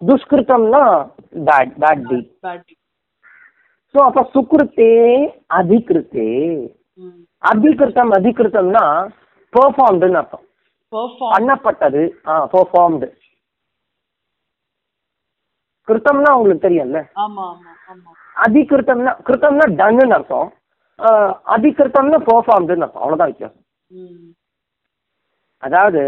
[0.00, 0.82] துஷ்கிருத்தம்னா
[1.48, 2.28] பேட் பேட் டீட்.
[3.94, 4.90] ஸோ அப்போ சுக்ருத்தே
[5.58, 6.26] அதிகிருத்தே.
[7.42, 8.84] அதிகிருத்தம் அதிகிருத்தம்னா
[9.52, 10.44] பெர்ஃபார்ம்டுன்னு அர்த்தம்.
[11.32, 13.08] பண்ணப்பட்டது ஆ பெர்ஃபார்ம்டு
[15.88, 20.48] கிருத்தம்னா உங்களுக்கு தெரியும்ல ஆமா ஆமா ஆமா அதிகிருத்தம்னா கிருத்தம்னா டன்னு அர்த்தம்
[21.54, 23.64] அதிகிருத்தம்னா பெர்ஃபார்ம்டுன்னு அர்த்தம் அவ்வளோதான் வித்தியாசம்.
[25.62, 26.02] அதாவது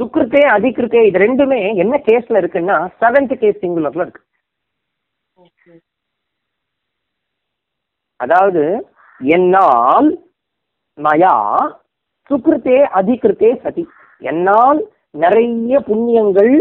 [0.00, 4.22] சுக்ருத்தே அதிகிருத்தே இது ரெண்டுமே என்ன கேஸ்ல இருக்குன்னா செவன்த் கேஸ் சிங்குலர்ல இருக்கு.
[8.16, 8.62] அதாவது
[9.20, 10.08] என்னால்
[10.98, 11.34] மயா
[12.30, 13.84] சுக்ருத்தே அதிகிருத்தே சதி.
[14.30, 14.80] என்னால்
[15.10, 16.52] நிறைய புண்ணியங்கள்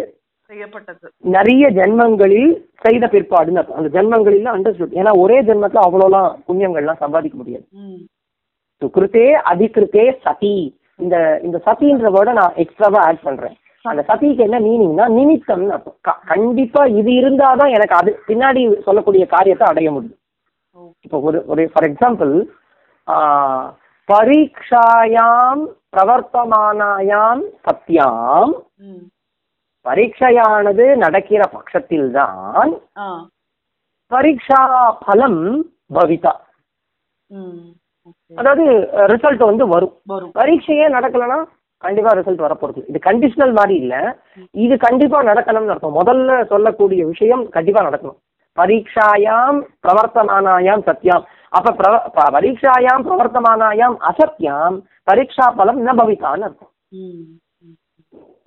[0.49, 1.07] செய்யப்பட்டது.
[1.35, 3.63] நிறைய ஜென்மங்களில் செய்த பிற்பாடுன்னு.
[3.79, 7.65] அந்த ஜென்மங்களில் அண்டர்ஸ்டுட் ஏன்னா ஒரே ஜென்மத்துல அவ்வளோலாம் புண்ணியங்கள்லாம் சம்பாதிக்க முடியாது.
[8.81, 10.55] சுக்ருத்தே அதிகிருத்தே சதி.
[10.99, 15.99] இந்த இந்த சதின்ற வேர்டை நான் எக்ஸ்ட்ராவா ஆட் பண்றேன் அந்த சதிக்கு என்ன மீனிங்னா நிமித்தம்னு அர்த்தம்
[16.31, 20.17] கண்டிப்பா இது இருந்தாதான் எனக்கு அது பின்னாடி சொல்லக்கூடிய காரியத்தை அடைய முடியும்
[21.05, 22.33] இப்போ ஒரு ஒரு ஃபார் எக்ஸாம்பிள்
[24.09, 28.53] பரீட்சாயாம் பிரவர்த்தமானாயாம் சத்யாம்
[28.85, 29.01] ம்.
[29.85, 33.07] பரீட்சையானது நடக்கிற பட்சத்தில்தான் ஆ.
[34.11, 34.61] பரீட்சா
[35.01, 35.41] பலம்
[35.91, 36.33] பவிதா.
[38.37, 38.63] அதாவது
[39.13, 39.93] ரிசல்ட் வந்து வரும்.
[40.39, 41.39] பரீட்சையே நடக்கலைன்னா
[41.83, 42.81] கண்டிப்பா ரிசல்ட் வரப்போறது.
[42.89, 43.95] இது கண்டிஷனல் மாதிரி இல்ல.
[44.65, 45.97] இது கண்டிப்பா நடக்கணும்னு அர்த்தம்.
[45.99, 48.19] முதல்ல சொல்லக்கூடிய விஷயம் கண்டிப்பா நடக்கணும்.
[48.57, 51.25] பரீட்சாயாம் பிரவர்த்தமானாயாம் சத்யாம்.
[51.57, 51.95] அப்ப பிரவ
[52.35, 54.77] பரீட்சாயாம் பிரவர்த்தமானாயாம் அசத்யாம்
[55.09, 56.73] பரீட்சா பலம் ந பவிதான்னு அர்த்தம்.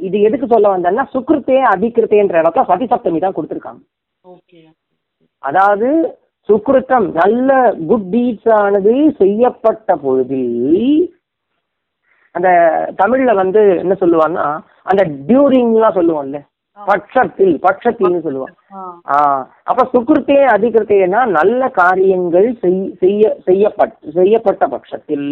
[0.07, 3.83] இது எதுக்கு சொல்ல வந்தேன்னா சுக்ருத்தே அதிகிருத்தேன்ற இடத்துல சதி சப்தமி தான் கொடுத்துருக்காங்க.
[5.43, 5.89] அதாவது
[6.49, 7.51] சுக்ருத்தம் நல்ல
[7.89, 10.57] குட் டீட்ஸ் ஆனது செய்யப்பட்ட பொழுதில்
[12.35, 12.49] அந்த
[12.99, 14.47] தமிழ்ல வந்து என்ன சொல்லுவான்னா
[14.87, 16.39] அந்த டியூரிங்லாம் சொல்லுவோம்ல
[16.79, 18.83] பட்சத்தில் பட்சத்தில்னு சொல்லுவான் ஆ.
[19.11, 19.19] ஆ
[19.65, 25.29] அப்ப சுக்ருத்தே அதிகிருத்தேனா நல்ல காரியங்கள் செய்- செய்ய செய்யப்பட் செய்யப்பட்ட பட்சத்தில்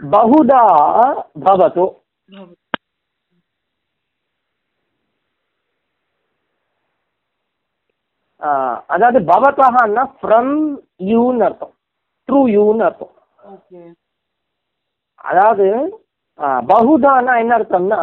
[0.00, 0.62] பகுதா
[1.44, 1.86] பவதோ
[2.28, 2.54] வரும்.
[2.58, 2.64] ஆ,
[8.90, 10.54] அதாவது பவதஹான்னா ஃப்ரம்
[11.10, 11.72] யூன்னு அர்த்தம்.
[12.28, 13.12] ட்ரூ யூன்னு அர்த்தம்.
[15.24, 15.66] அதாவது
[16.38, 18.00] ஆ, பகுதான்னா என்ன அர்த்தம்னா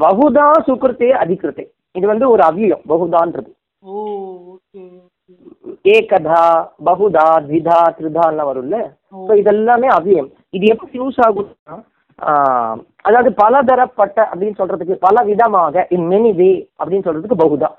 [0.00, 1.64] பகுதா சுக்ருத்தே அதிகிருத்தே.
[1.94, 3.50] இது வந்து ஒரு அவ்வியம் பகுதான்றது.
[5.92, 6.40] ஏகதா
[6.88, 8.76] பகுதா த்விதா த்ரிதான்னு வரும்ல.
[9.20, 10.28] ஸோ இதெல்லாமே அவ்வியம்.
[10.54, 11.76] இது எப்படி யூஸ் ஆகும்னா
[13.04, 16.50] அதாவது பலதரப்பட்ட அப்படின்னு சொல்றதுக்கு பல விதமாக இன் மெனி வே
[16.80, 17.70] அப்படின்னு சொல்றதுக்கு பகுதா.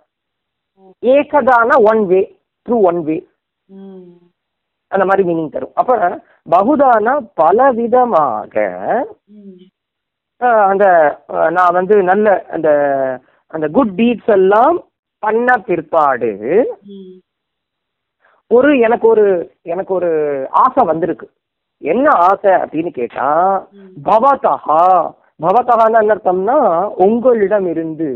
[1.16, 2.22] ஏகதானா one way
[2.66, 3.18] through one way
[4.92, 5.76] அந்த மாதிரி மீனிங் தரும்.
[5.80, 5.92] அப்ப
[6.54, 8.56] பகுதானா பலவிதமாக
[10.72, 10.86] அந்த
[11.56, 12.70] நான் வந்து நல்ல அந்த
[13.54, 14.78] அந்த குட் டீட்ஸ் எல்லாம்
[15.24, 16.32] பண்ண பிற்பாடு
[18.52, 19.26] ஒரு எனக்கு ஒரு
[19.74, 20.10] எனக்கு ஒரு
[20.64, 21.28] ஆசை வந்திருக்கு.
[21.82, 23.28] என்ன ஆசை அப்படின்னு கேட்டா.
[24.08, 24.84] பவதஹா
[25.40, 26.58] பவதஹான்னு என்ன அர்த்தம்னா
[27.06, 28.10] உங்களிடம் இருந்து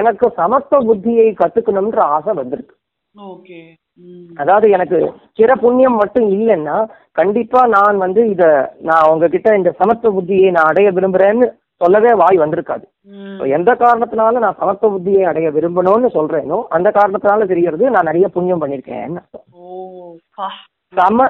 [0.00, 2.74] எனக்கு சமத்துவ புத்தியை கத்துக்கணும்ன்ற ஆசை வந்திருக்கு.
[4.38, 4.98] அதாவது எனக்கு
[5.38, 6.76] சிற புண்ணியம் மட்டும் இல்லைன்னா
[7.18, 8.44] கண்டிப்பா நான் வந்து இத
[8.88, 11.46] நான் உங்ககிட்ட இந்த சமத்துவ புத்தியை நான் அடைய விரும்புறேன்னு
[11.80, 12.84] சொல்லவே வாய் வந்திருக்காது.
[13.56, 19.16] எந்த காரணத்தினால நான் சமத்துவ புத்தியை அடைய விரும்பணும்னு சொல்றேனோ அந்த காரணத்தினால தெரியறது நான் நிறைய புண்ணியம் பண்ணியிருக்கேன்
[19.58, 19.64] ஓ
[20.38, 20.48] பா.
[20.92, 21.26] சம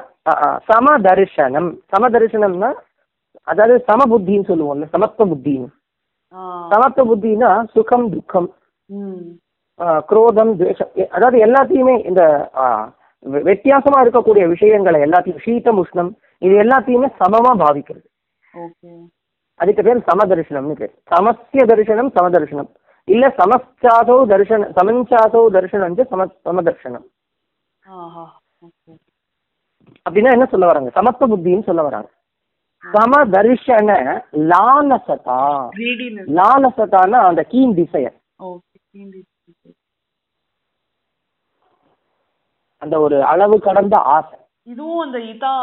[0.69, 2.69] சம தரிசனம் சம தரிசனம்னா
[3.47, 5.69] அதாவது சமபுத்தின்னு சொல்லுவோம்ல சமத்துவ புத்தின்னு.
[6.73, 8.49] சமத்துவ புத்தினா சுகம் துக்கம்
[10.09, 12.21] குரோதம் துவேஷம் அதாவது எல்லாத்தையுமே இந்த
[13.49, 16.11] வித்தியாசமா இருக்கக்கூடிய விஷயங்களை எல்லாத்தையும் சீதம் உஷ்ணம்
[16.45, 18.07] இது எல்லாத்தையுமே சமமா பாவிக்கிறது.
[19.59, 20.93] அதுக்கு பேர் சமதர்சனம்னு பேர்.
[21.11, 22.69] சமஸ்ய தரிசனம் சமதர்சனம்.
[23.07, 27.05] இல்ல சமச்சாதோ தரிசன சமஞ்சாதோ தரிசனம் சம சமதர்சனம்.
[30.05, 30.91] அப்படின்னா என்ன சொல்ல வராங்க?
[30.97, 32.09] சமத்துவ புத்தின்னு சொல்ல வராங்க.
[32.85, 33.89] சமதர்ஷன
[34.49, 35.39] லாலசதா
[35.75, 38.17] கிரீடினஸ் லாலசதான்னா அந்த கீன் டிசையர்
[42.81, 45.53] அந்த ஒரு அளவு கடந்த ஆசை இதுவும் அந்த இதா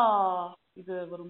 [0.77, 1.25] இது ஒரு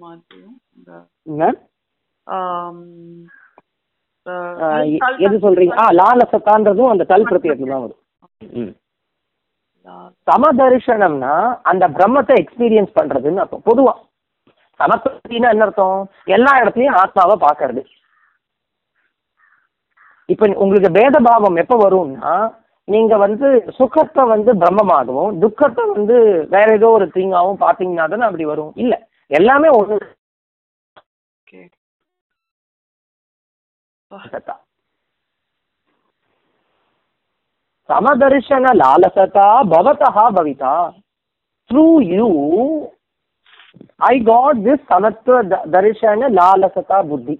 [5.00, 8.70] கல்- எது சொல்றீங்க ஆ லாலசதான்றதும் அந்த கல் பிரத்தியத்துல தான் வரும்
[10.26, 11.34] சமதர்ஷனம்னா
[11.70, 13.94] அந்த பிரம்மத்தை எக்ஸ்பீரியன்ஸ் பண்றதுன்னு அர்த்தம் பொதுவா
[14.82, 16.00] சமஸ்பதினா என்ன அர்த்தம்?
[16.36, 17.82] எல்லா இடத்துலையும் ஆத்மாவை பார்க்கறது.
[20.32, 22.34] இப்போ உங்களுக்கு பேத பாவம் எப்போ வரும்னா
[22.88, 26.16] நீங்க வந்து சுகத்தை வந்து பிரம்மமாகவும் துக்கத்தை வந்து
[26.54, 28.72] வேற ஏதோ ஒரு திங்காகவும் பார்த்தீங்கன்னா தானே அப்படி வரும்.
[28.82, 28.98] இல்லை
[29.38, 29.98] எல்லாமே ஒன்று
[37.88, 40.74] சமதர்ஷன லாலசதா பவதா Pavitha.
[41.70, 42.26] Through you
[44.12, 45.36] I got this சமத்துவ
[45.74, 47.36] தரிசன லாலசதா புத்தி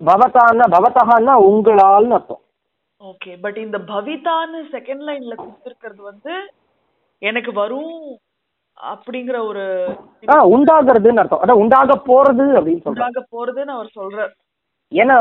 [0.00, 1.34] பவதான்னா பவதகான்னா
[2.18, 2.42] அர்த்தம்
[3.00, 6.34] ஓகே பட் இந்த பவிதான்னு செகண்ட் லைன்ல கொடுத்திருக்கிறது வந்து
[7.22, 7.96] எனக்கு வரும்
[8.78, 9.64] அப்படிங்கிற ஒரு
[10.54, 11.42] உண்டாகிறதுன்னு அர்த்தம்.
[11.42, 13.20] அதான் உண்டாக போறது அப்படின்னு சொல்றாங்க.
[13.34, 14.32] போறதுன்னு அவர் சொல்றார்.
[14.92, 15.18] ஏன்னா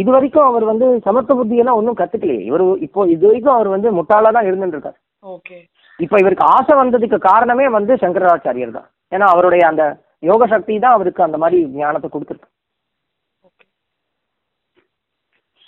[0.00, 2.42] இது வரைக்கும் அவர் வந்து சமத்துவ புத்தியெல்லாம் ஒன்னும் கத்துக்கலையே.
[2.48, 4.98] இவர் இப்போ இது வரைக்கும் அவர் வந்து முட்டாளா தான் இருந்துட்டு இருக்காரு.
[5.34, 5.58] ஓகே
[5.98, 8.88] இப்போ இவருக்கு ஆசை வந்ததுக்கு காரணமே வந்து சங்கராச்சாரியர் தான்.
[9.12, 9.82] ஏன்னா அவருடைய அந்த
[10.22, 12.48] யோக சக்தி தான் அவருக்கு அந்த மாதிரி ஞானத்தை கொடுத்துருக்கு.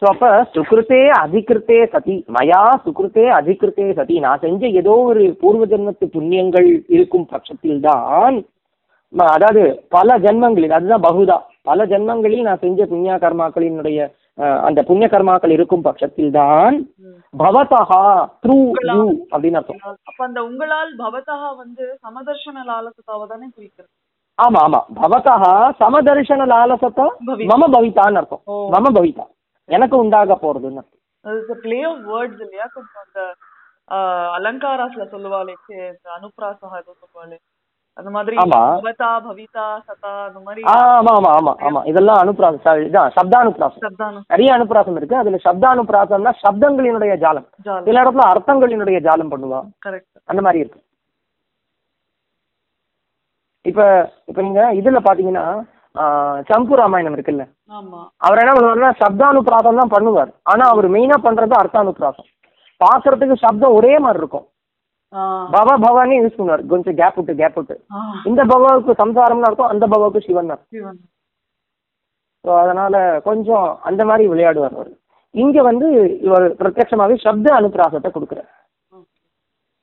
[0.03, 4.17] ஸோ அப்போ சுக்ருத்தே அதிகிருத்தே சதி மயா சுக்ருத்தே அதிகிருத்தே சதி.
[4.25, 8.37] நான் செஞ்ச ஏதோ ஒரு பூர்வ ஜென்மத்து புண்ணியங்கள் இருக்கும் பட்சத்தில் தான்
[9.33, 9.63] அதாவது
[9.93, 11.37] பல ஜென்மங்களில் அதுதான் பகுதா.
[11.69, 13.99] பல ஜென்மங்களில் நான் செஞ்ச புண்ணிய கர்மாக்களினுடைய
[14.39, 16.75] அஹ், அந்த புண்ணிய கர்மாக்கள் இருக்கும் பட்சத்தில் தான்
[17.33, 18.03] பவதஹா
[18.43, 18.57] த்ரூ
[18.91, 19.97] யூ அப்படின்னு அர்த்தம்.
[20.11, 23.93] அப்ப அந்த உங்களால் பவதா வந்து சமதர்ஷன லாலசதாவை தானே குறிக்கிறது.
[24.39, 24.81] ஆமா ஆமா.
[25.01, 25.45] பவதः
[25.83, 27.07] சமதர்ஷன லாலசத்தா.
[27.53, 28.43] மம பவிதான்னு அர்த்தம்.
[28.75, 29.27] மம பவிதா.
[29.69, 30.85] எனக்கு உண்டாக போறதுன்னு
[31.63, 32.67] பிளே ஆஃப் வேர்ட்ஸ் இல்லையா?
[32.75, 33.21] கொஞ்சம் அந்த
[34.39, 37.39] அலங்காராஸ்ல சொல்லுவாளே சே, இந்த அனுப்ராசா ஏதோ சொல்லுவாளே.
[37.99, 38.37] அந்த மாதிரி.
[38.49, 41.81] பவதா பவிதா சதா அந்த மாதிரி ஆமா ஆமா ஆமா ஆமா.
[41.91, 45.17] இதெல்லாம் அனுப்பிராசம் ச- இதான் சப்தானுப்பிராசம் சப்தானு நிறைய அனுப்பிராசம் இருக்கு.
[45.17, 47.47] அதுல சப்தானுப்பிராசம்னா சப்தங்களினுடைய ஜாலம்.
[47.87, 49.61] சில இடத்துல அர்த்தங்களினுடைய ஜாலம் பண்ணுவா
[50.29, 50.81] அந்த மாதிரி இருக்கு.
[53.65, 53.83] இப்ப
[54.29, 55.47] இப்ப நீங்க இதுல பாத்தீங்கன்னா
[56.51, 57.45] சம்பு ராமாயணம் இருக்குல்ல?
[58.21, 60.31] அவர் என்ன பண்ணுவாருன்னா சப்தானுப்பிராசம் தான் பண்ணுவார்.
[60.45, 62.29] ஆனா அவர் மெயினா பண்றது அர்த்தானுப்பிராசம்
[62.81, 64.47] பாக்குறதுக்கு சப்தம் ஒரே மாதிரி இருக்கும்.
[65.53, 66.63] பவ பவானே யூஸ் பண்ணுவார்.
[66.67, 67.77] கொஞ்சம் கேப் விட்டு கேப் விட்டு.
[68.25, 70.99] இந்த பவாவுக்கு சம்சாரம்னு அர்த்தம் அந்த பவாவுக்கு சிவன் அர்த்தம்.
[72.45, 74.91] ஸோ அதனால கொஞ்சம் அந்த மாதிரி விளையாடுவார் அவர்.
[75.35, 75.87] இங்க வந்து
[76.27, 78.51] இவர் பிரத்யட்சமாவே சப்த அனுப்பிராசத்தை கொடுக்குறார்.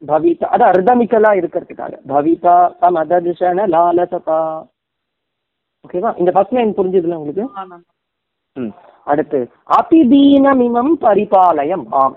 [0.01, 1.93] பவிதா அதான் ரிதமிக்கலா இருக்கிறதுக்காக.
[2.07, 4.39] பவிதா சமதர்ஷன லாலசதா.
[5.86, 6.11] ஓகேவா?
[6.17, 7.45] இந்த ஃபர்ஸ்ட் லைன் புரிஞ்சுதுல உங்களுக்கு.
[8.57, 8.73] ம்.
[9.07, 11.86] அடுத்து அதிதீனமிமம் பரிபாலயம்.
[11.89, 12.15] மாம்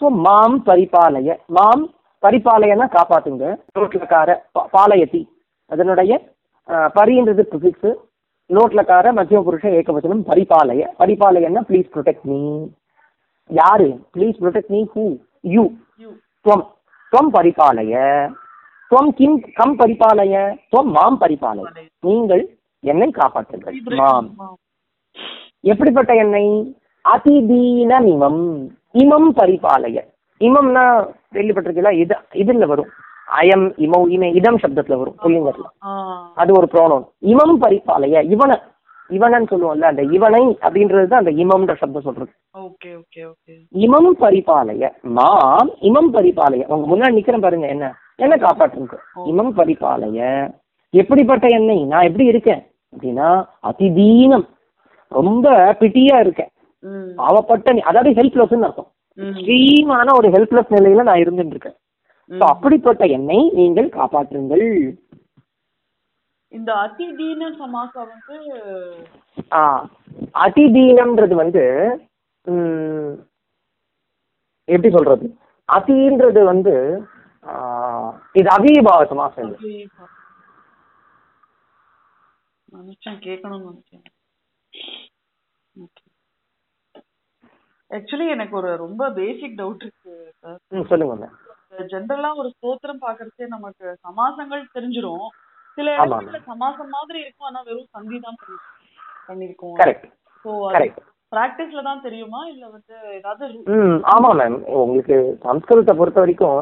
[0.00, 1.84] ஸோ மாம் பரிபாலய மாம்
[2.24, 3.56] பரிபாலயனா காப்பாத்துங்க.
[3.78, 5.28] நோட்லக்கார பா- பாலயதி
[5.66, 6.32] அதனுடைய
[6.68, 7.94] பரின்றது ப்ரிஃபிக்ஸ்
[8.48, 10.86] நோட்லக்கார மத்திய புருஷ ஏகவச்சனம் பரிபாலய.
[10.98, 12.66] பரிபாலயன்னா ப்ளீஸ் ப்ரொடெக்ட் மீ
[13.46, 14.06] யாரு?
[14.14, 15.70] Please protect me who you.
[16.44, 16.66] துவம்.
[17.12, 18.26] துவம் பரிபாலய.
[18.90, 20.58] துவம் கிம் கம் பரிபாலய.
[20.70, 21.88] துவம் மாம் பரிபாலய.
[22.00, 23.72] நீங்கள் என்னை காப்பாற்றுங்கள்.
[23.96, 24.56] மாம்.
[25.60, 26.76] எப்படிப்பட்ட எண்ணெய்
[27.08, 29.32] அதிதீன இமம் இமம்
[30.44, 31.90] இமம்னா கேள்விப்பட்டிருக்கீங்களா?
[31.90, 32.88] இது இதுல வரும்.
[33.40, 35.16] அயம் இமௌ இமை இதம் சப்தத்துல வரும்.
[35.22, 35.64] புள்ளிங்கத்துல
[36.34, 38.58] அது ஒரு ப்ரோனோன் இமம் பரிபாலய இவனை
[39.08, 42.30] இவனன்னு சொல்லுவோம்ல அந்த இவனை அப்படின்றது தான் அந்த இமம்ன்ற சப்தம் சொல்றது.
[42.58, 43.54] Okay okay okay.
[43.72, 47.96] இமம் பரிபாலய மாம் இமம் பரிபாலய உங்க முன்னாடி நிக்கிறேன் பாருங்க என்ன?
[48.16, 50.50] என்ன காப்பாற்றுங்க இமம் பரிபாலய
[50.90, 52.66] எப்படிப்பட்ட எண்ணெய் நான் எப்படி இருக்கேன்?
[52.96, 54.48] அப்படின்னா அதிதீனம்.
[55.08, 56.48] ரொம்ப பிட்டியா இருக்கேன்.
[56.84, 58.92] நீ- அதாவது ஹெல்ப்லெஸ்ன்னு அர்த்தம்.
[59.18, 59.24] ம்.
[59.24, 61.78] எக்ஸ்ட்ரீமான ஒரு ஹெல்ப்லெஸ் நிலையில நான் இருந்துட்டு இருக்கேன்
[62.48, 64.66] அப்படிப்பட்ட என்னை நீங்கள் காப்பாற்றுங்கள்.
[66.52, 68.36] இந்த அதிதீன சமாசம் வந்து
[69.52, 69.62] ஆ
[70.42, 71.62] அதிதீனம்ன்றது வந்து
[74.68, 75.26] எப்படி சொல்றது?
[75.68, 76.74] அதின்றது வந்து
[78.34, 79.56] இது அவிபாவ சமாசம் இது.
[82.74, 84.04] நினைச்சேன் கேட்கணும்னு நினைச்சேன்
[87.94, 91.28] ஆக்சுவலி எனக்கு ஒரு ரொம்ப பேசிக் டவுட் இருக்கு சொல்லுங்க
[91.88, 95.24] ஜென்ரலா ஒரு ஸ்தோத்திரம் பாக்குறச்சே நமக்கு சமாசங்கள் தெரிஞ்சிரும்.
[95.78, 98.60] சில ஆமா, இடத்துல சமாசம் மாதிரி இருக்கும் ஆனா வெறும் சந்தி தான் பண்ணி-
[99.28, 99.74] பண்ணிருக்கோம்.
[99.80, 101.00] கரெக்ட்
[101.32, 102.40] பிராக்டிஸ்ல தான் தெரியுமா?
[102.50, 106.60] இல்ல வந்து ஏதாவது ரு- ம் ஆமாம் மேம் உங்களுக்கு சம்ஸ்கிருதத்தை பொறுத்த வரைக்கும்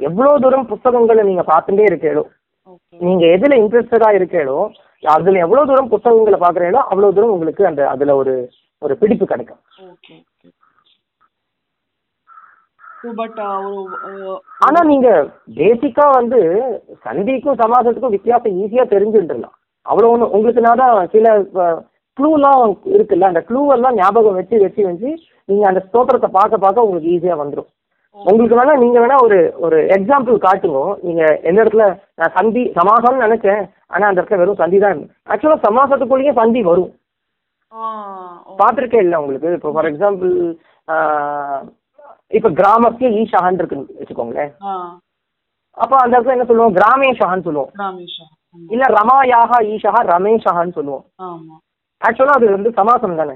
[0.00, 2.24] எவ்வளோ தூரம் புத்தகங்களை நீங்கள் பார்த்துட்டே இருக்கீங்களோ
[2.68, 4.58] ஓகே நீங்கள் எதில் இன்ட்ரெஸ்டடாக இருக்கீங்களோ
[5.02, 8.34] அதில் எவ்வளோ தூரம் புத்தகங்களை பார்க்குறீங்களோ அவ்வளோ தூரம் உங்களுக்கு அந்த அதில் ஒரு
[8.82, 9.60] ஒரு பிடிப்பு கிடைக்கும்.
[13.18, 13.40] பட்
[14.66, 15.28] ஆனால் நீங்கள்
[15.58, 16.40] பேசிக்காக வந்து
[17.06, 21.34] சந்திக்கும் சமாசத்துக்கும் வித்தியாசம் ஈஸியாக தெரிஞ்சுட்டுலாம் அவ்வளோ ஒன்று உங்களுக்கு நான் தான் சில
[22.18, 22.64] க்ளூலாம்
[22.96, 25.10] இருக்குல்ல அந்த க்ளூவெல்லாம் ஞாபகம் வச்சு வச்சு வச்சு
[25.48, 27.70] நீங்கள் அந்த ஸ்தோத்திரத்தை பார்க்க பார்க்க உங்களுக்கு ஈஸியாக வந்துடும்
[28.16, 30.80] உங்களுக்கு வேணா நீங்க வேணா ஒரு ஒரு எக்ஸாம்பிள் காட்டுங்க.
[31.06, 31.84] நீங்க எந்த இடத்துல
[32.20, 35.00] நான் சந்தி சமாசம்னு நினைச்சேன் ஆனா அந்த இடத்துல வெறும் சந்தி தான்
[35.32, 36.90] ஆக்சுவலா சமாசத்துக்குள்ளேயே சந்தி வரும்.
[38.60, 39.54] பார்த்துருக்கே இல்லை உங்களுக்கு.
[39.58, 40.32] இப்போ ஃபார் எக்ஸாம்பிள்
[42.32, 44.52] இப்போ கிராமத்துக்கு ஈஷான் இருக்குன்னு வச்சுக்கோங்களேன்.
[45.70, 46.74] அப்போ அந்த இடத்துல என்ன சொல்லுவோம்?
[46.74, 47.70] கிராமேஷான்னு சொல்லுவோம்.
[48.68, 51.10] இல்ல ரமாயாக ஈஷா ரமேஷான்னு சொல்லுவோம்.
[52.04, 53.34] ஆக்சுவலா அது வந்து சமாசம் தானே.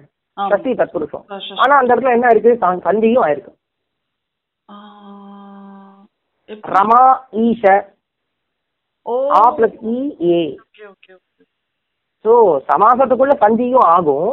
[0.49, 1.24] சக்தி தத்புருஷம்.
[1.28, 3.55] ச- ஆனா அந்த இடத்துல என்ன இருக்கு சந்தியும் ஆயிருக்கு?
[6.49, 7.94] ரமா ஈஷ
[9.30, 10.59] ஆ பிளஸ் இ ஏ
[12.27, 12.35] ஸோ
[12.70, 14.31] சமாசத்துக்குள்ள சந்தியும் ஆகும்.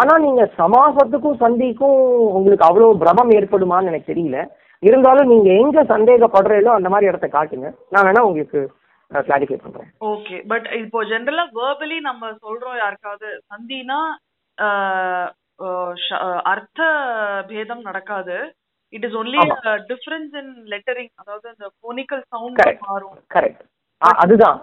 [0.00, 1.98] ஆனா நீங்க சமாசத்துக்கும் சந்திக்கும்
[2.36, 4.40] உங்களுக்கு அவ்வளவு பிரமம் ஏற்படுமான்னு எனக்கு தெரியல.
[4.82, 7.68] இருந்தாலும் நீங்க எங்க சந்தேகப்படுறீங்களோ அந்த மாதிரி இடத்த காட்டுங்க.
[7.92, 8.60] நான் வேணா உங்களுக்கு
[9.10, 9.90] கிளாரிஃபை பண்றேன்.
[10.12, 13.28] ஓகே பட் இப்போ ஜென்ரலா வேர்பலி நம்ம சொல்றோம் யாருக்காவது.
[13.52, 13.98] சந்தினா
[16.52, 16.80] அர்த்த
[17.50, 18.36] பேதம் நடக்காது.
[18.92, 19.40] It is only.
[19.92, 22.60] Difference in lettering அதாவது இந்த போனிக்கல் சவுண்ட்.
[22.90, 23.16] மாறும்.
[23.36, 23.64] கரெக்ட்
[24.20, 24.58] அதுதான்.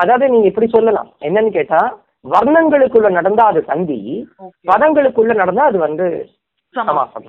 [0.00, 1.10] அதாவது நீங்க இப்படி சொல்லலாம்.
[1.28, 1.80] என்னன்னு கேட்டா
[2.24, 3.98] வர்ணங்களுக்குள்ள நடந்தா அது சந்தி
[4.70, 6.06] பதங்களுக்குள்ள நடந்தா அது வந்து
[6.74, 7.28] சமாசம்.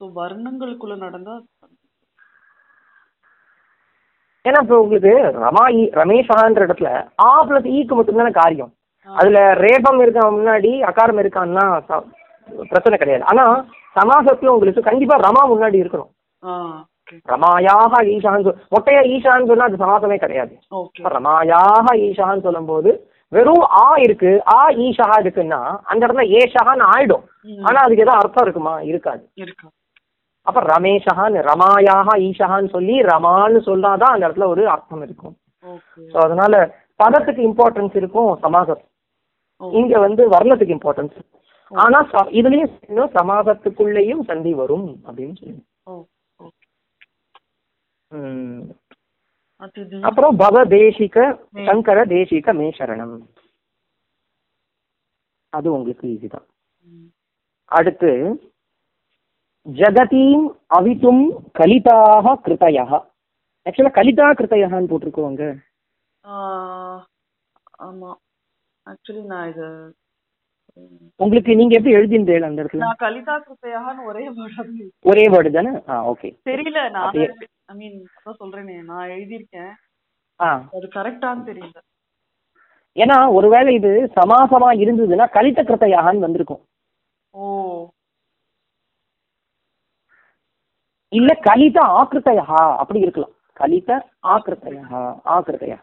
[0.00, 1.34] வர்ணங்களுக்குள்ள நடந்தா
[4.44, 5.12] ஏன்னா இப்போ உங்களுக்கு
[5.44, 6.88] ரமா ஈ ரமேஷான்ற இடத்துல
[7.24, 8.72] ஆ பிளஸ் ஈக்கு மட்டும்தானே காரியம்.
[9.08, 11.64] அதுல ரேபம் இருக்க முன்னாடி அகாரம் இருக்கான்னா
[12.72, 13.24] பிரச்சனை கிடையாது.
[13.32, 13.44] ஆனா
[13.98, 16.10] சமாசத்துல உங்களுக்கு கண்டிப்பா ரமா முன்னாடி இருக்கணும்.
[17.32, 20.54] ரமாயாக ஈஷான்னு சொல் மொட்டையா ஈஷான்னு சொன்னா அது சமாசமே கிடையாது.
[21.16, 22.90] ரமாயாக ஈஷான்னு சொல்லும்போது
[23.32, 27.24] வெறும் ஆ இருக்கு ஆ ஈஷா இருக்குன்னா அந்த இடத்துல ஏஷான்னு ஆயிடும்.
[27.68, 28.74] ஆனா அதுக்கு ஏதோ அர்த்தம் இருக்குமா?
[28.90, 29.22] இருக்காது.
[29.44, 29.66] இருக்கு?
[30.46, 35.34] அப்ப ரமேஷான்னு ரமாயாக ஈஷான்னு சொல்லி ரமான்னு சொன்னாதான் அந்த இடத்துல ஒரு அர்த்தம் இருக்கும்.
[36.12, 36.54] ஸோ அதனால
[37.02, 38.82] பதத்துக்கு இம்பார்ட்டன்ஸ் இருக்கும் சமாசம்.
[39.60, 41.16] இங்க வந்து வர்ணத்துக்கு இம்பார்ட்டன்ஸ்
[41.72, 41.98] ஆனா
[42.38, 45.60] இதுலயும் இன்னும் சமாசத்துக்குள்ளேயும் சந்தி வரும் அப்படின்னு சொல்லி.
[50.02, 51.16] அப்புறம் பவ தேசிக
[51.68, 53.14] சங்கர தேசிக மே சரணம்
[55.52, 56.46] அது உங்களுக்கு ஈஸி தான்.
[57.72, 58.10] அடுத்து
[59.66, 60.46] ஜகதீம்
[60.78, 61.22] அவித்தும்
[61.58, 62.84] கலிதாக கிருதயா
[63.66, 65.44] ஆக்சுவலா கலிதா கிருதயான்னு போட்டிருக்கோங்க
[67.84, 68.10] ஆமா.
[68.86, 69.68] ஆக்சுவலி நான் இது
[71.20, 72.78] உங்களுக்கு நீங்க எப்படி எழுதின்றீங்க அந்த இடத்துல?
[72.78, 75.72] நான் கலிதா கிருப்பையாகனு ஒரே வேர்டு ஒரே வேர்டு தானே?
[75.88, 77.18] ஆ ஓகே தெரியல நான்.
[77.66, 79.72] ஐ மீன் அதான் சொல்றேனே நான் எழுதியிருக்கேன்.
[80.40, 80.48] ஆ.
[80.72, 81.76] அது கரெக்டான்னு தெரியல.
[82.96, 86.62] ஏன்னா ஒருவேளை இது சமாசமா இருந்ததுன்னா கலித கிருத்தையாகன்னு வந்திருக்கும்.
[87.34, 87.44] ஓ.
[91.12, 92.44] இல்ல கலித ஆக்கிருத்தையா
[92.76, 93.34] அப்படி இருக்கலாம்.
[93.56, 93.90] கலித
[94.26, 94.84] ஆக்கிருத்தையா
[95.34, 95.78] ஆக்கிருத்தையா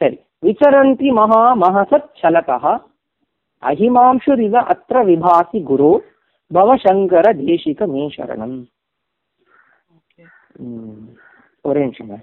[0.00, 0.16] சரி.
[0.42, 2.58] விசரந்தி மகா மகசத் சலகா.
[3.62, 5.90] அஹிமாம்சுரிவ அத்திர விபாசி குரு
[6.50, 8.56] பவசங்கர தேசிக மே சரணம்
[9.96, 10.24] ஓகே
[10.62, 11.04] ம்,
[11.64, 12.16] ஒரே நிமிஷங்க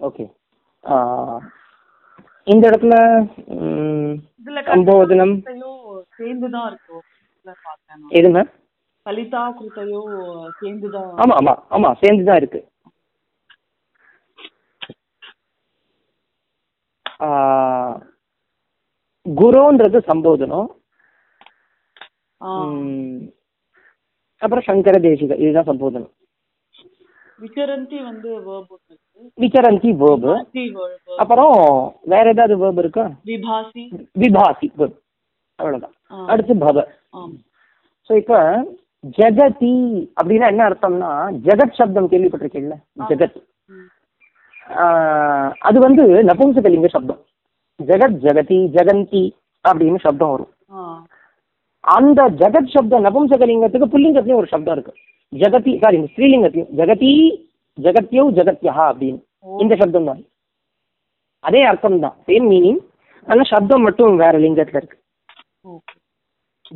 [0.00, 0.26] ஓகே
[2.46, 2.94] இந்த இடத்துல
[4.70, 5.72] சம்போதனம் கிருத்தையோ
[6.18, 7.04] சேர்ந்துதான் இருக்கும்.
[8.18, 8.50] எது மேம்
[9.06, 10.02] கலிதா கிருத்தையோ
[10.60, 12.60] சேர்ந்துதான் ஆமா ஆமா ஆமா சேர்ந்து தான் இருக்கு
[19.26, 20.68] குருன்றது சம்போதனம்.
[24.42, 26.12] அப்புறம் சங்கர தேசிக இதுதான் சம்போதனம்.
[27.42, 28.68] விசரந்தி வந்து verb
[29.38, 30.32] விசரந்தி வேர்பு.
[31.22, 31.54] அப்புறம்
[32.12, 33.04] வேற ஏதாவது வேர்பு இருக்கா?
[33.28, 33.82] விபாசி.
[34.16, 34.92] விபாசி verb.
[35.58, 35.94] அவ்வளவுதான்.
[36.12, 36.76] ஆ, அடுத்து பவ.
[38.10, 38.38] ஸோ இப்போ
[39.18, 39.74] ஜெகதி
[40.18, 41.10] அப்படின்னா என்ன அர்த்தம்னா
[41.46, 42.76] ஜெகத் சப்தம் கேள்விப்பட்டிருக்கீங்கல்ல?
[43.10, 43.38] ஜெகத்.
[45.62, 47.20] அது வந்து நபும்சகலிங்க சப்தம்.
[47.80, 49.22] ஜெகத் ஜெகதி ஜெகந்தி
[49.64, 50.52] அப்படின்னு சப்தம் வரும்.
[51.84, 54.94] அந்த ஜெகத் சப்தம் நபும்சகலிங்கத்துக்கு புல்லிங்கத்துலயும் ஒரு சப்தம் இருக்கு.
[55.32, 57.10] ஜெகதி சாரி ஸ்ரீலிங்கத்தையும் ஜெகதி
[57.78, 59.20] ஜெகத்யோ ஜெகத்யா அப்படின்னு.
[59.62, 60.22] இந்த சப்தம் தான்.
[61.44, 62.16] அதே அர்த்தம் தான்.
[62.28, 62.80] சேம் மீனிங்
[63.28, 64.98] ஆனால் சப்தம் மட்டும் வேற லிங்கத்துல இருக்கு.
[65.72, 65.94] ஓகே.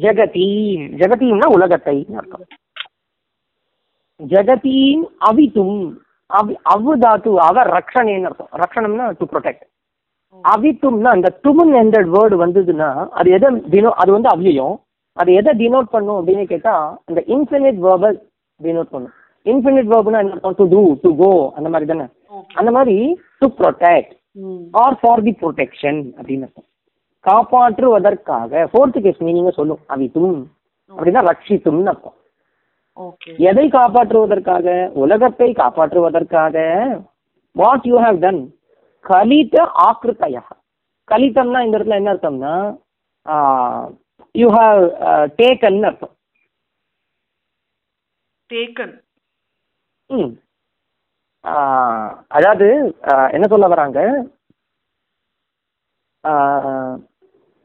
[0.05, 2.47] ஜெகதீம் ஜெகதீம்னா உலகத்தைன்னு அர்த்தம்.
[4.21, 5.79] ஜெகதீம் அவித்தும்
[6.31, 8.51] அவி அவு தாத்து அவ ரக்ஷணேன்னு அர்த்தம்.
[8.63, 9.65] ரக்ஷணம்னா டு ப்ரொடெக்ட்
[10.45, 12.89] அவித்தும்னா அந்த துமுன் என்ற வேர்டு வந்ததுன்னா
[13.19, 14.75] அது எதை டினோ அது வந்து அவ்வியம்.
[15.21, 16.75] அது எதை டினோட் பண்ணும் அப்படின்னு கேட்டா
[17.09, 18.11] அந்த இன்ஃபினிட் வேர்பை
[18.61, 19.15] டினோட் பண்ணும்.
[19.53, 20.53] இன்ஃபினிட் வேர்புனா என்ன?
[20.61, 22.07] டு டூ டு கோ அந்த மாதிரி தானே?
[22.61, 22.97] அந்த மாதிரி
[23.41, 24.13] to protect
[24.83, 26.69] or for the protection அப்படின்னு அர்த்தம்.
[27.25, 29.83] காப்பாற்றுவதற்காக ஃபோர்த் கேஸ் மீனிங்க சொல்லும்.
[29.95, 30.39] அவித்தும்.
[30.93, 32.17] அப்படின்னா ரட்சித்தும்னு அர்த்தம்.
[33.49, 34.67] எதை காப்பாற்றுவதற்காக?
[35.03, 36.57] உலகத்தை காப்பாற்றுவதற்காக.
[37.57, 38.41] வாட் யூ ஹேவ் டன்
[39.05, 39.57] கலித
[39.89, 40.45] ஆக்கிருத்தயா.
[41.09, 42.55] கலிதம்னா இந்த இடத்துல என்ன அர்த்தம்னா
[44.35, 44.83] யூ ஹாவ்
[45.41, 46.15] டேக்கன் அர்த்தம்.
[48.51, 48.97] டேக்கன்
[50.11, 50.31] ம்.
[52.31, 52.67] அதாவது
[53.33, 53.99] என்ன சொல்ல வராங்க?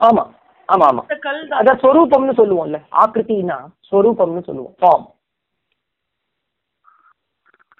[0.01, 0.23] ஆமா
[0.69, 1.01] ஆமா ஆமா.
[1.59, 3.57] அதான் ஸ்வரூபம்னு சொல்லுவோம்ல ஆக்கிருத்தினா
[3.89, 5.05] ஸ்வரூபம்னு சொல்லுவோம் ஃபார்ம்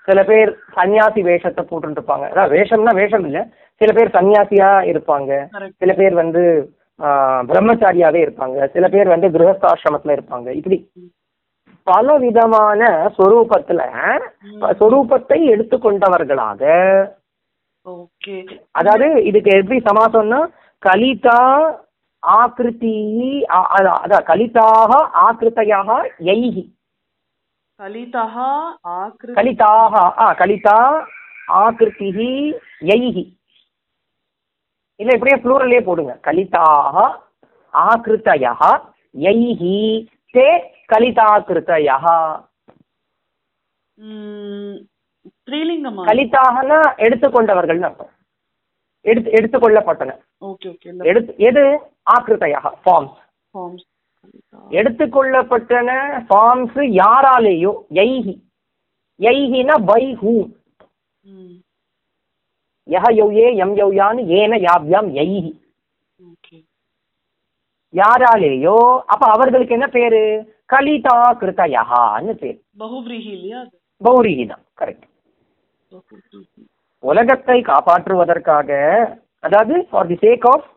[0.08, 2.26] சில பேர் சன்னியாசி வேஷத்தை போட்டுட்டு இருப்பாங்க.
[2.32, 3.42] அதான் வேஷம்னா வேஷம் இல்ல
[3.82, 5.32] சில பேர் சன்னியாசியா இருப்பாங்க.
[5.82, 6.42] சில பேர் வந்து
[7.50, 8.58] பிரம்மச்சாரியாவே இருப்பாங்க.
[8.74, 10.50] சில பேர் வந்து கிரகஸ்தாசிரமத்துல இருப்பாங்க.
[10.60, 10.78] இப்படி
[11.88, 12.82] பல விதமான
[13.18, 13.82] ஸ்வரூபத்துல
[14.80, 16.62] ஸ்வரூபத்தை எடுத்துக்கொண்டவர்களாக.
[17.86, 18.36] ஓகே.
[18.72, 20.40] அதாவது இதுக்கு எப்படி சமாசம்னா
[20.84, 21.40] கலிதா
[22.24, 22.96] ஆக்கிருதி
[23.52, 24.92] ஆ- அ- அதான் கலிதாக
[25.24, 25.90] ஆக்கிருத்தையாக
[26.22, 26.64] யைஹி
[27.80, 28.36] கலிதः
[28.96, 30.78] ஆக்ரு கலிதாக ஆ கலிதா
[31.62, 32.32] ஆக்கிருதி
[32.82, 33.24] யைஹி
[35.00, 36.14] இல்ல இப்படியே ப்ளூரலே போடுங்க.
[36.24, 36.96] கலிதாக
[37.74, 38.54] ஆக்கிருத்தயா
[39.16, 39.78] யைஹி
[40.36, 40.48] தே
[40.90, 41.98] கலிதாக்கிருத்தயா
[43.98, 44.78] ம்
[45.44, 46.04] ஸ்ரீலிங்கமா?
[46.10, 48.12] கலிதாகனா எடுத்துக்கொண்டவர்கள்னு அர்த்தம்.
[49.06, 50.12] எடுத்து எடுத்துக்கொள்ளப்பட்டன.
[50.50, 51.64] ஓகே ஓகே எடுத்து எது?
[52.16, 53.18] ஆக்கிருத்தையாக ஃபார்ம்ஸ்
[53.54, 53.86] ஃபார்ம்ஸ்
[54.80, 55.90] எடுத்துக்கொள்ளப்பட்டன
[56.28, 58.36] ஃபார்ம்ஸ் யாராலேயோ யைஹி.
[59.20, 60.34] யைஹினா பை ஹூ
[62.88, 65.52] யஹ யௌயே எம் யௌயான்னு ஏன யாவ்யாம் யைஹி.
[66.20, 66.58] ஓகே.
[67.94, 68.78] யாராலேயோ?
[69.14, 70.22] அப்ப அவர்களுக்கு என்ன பேரு?
[70.74, 72.60] கலிதா கிருத்தயஹான்னு பேர்.
[73.36, 73.60] இல்லையா
[74.52, 75.08] தான் கரெக்ட்
[77.04, 78.70] உலகத்தை காப்பாற்றுவதற்காக
[79.48, 80.68] அதாவது for the sake of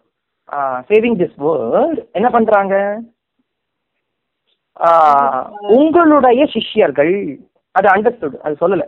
[0.91, 2.75] saving this world என்ன பண்றாங்க?
[5.77, 7.15] உங்களுடைய சிஷ்யர்கள்
[7.75, 8.85] அது அண்டர்ஸ்டுட் அது சொல்லல.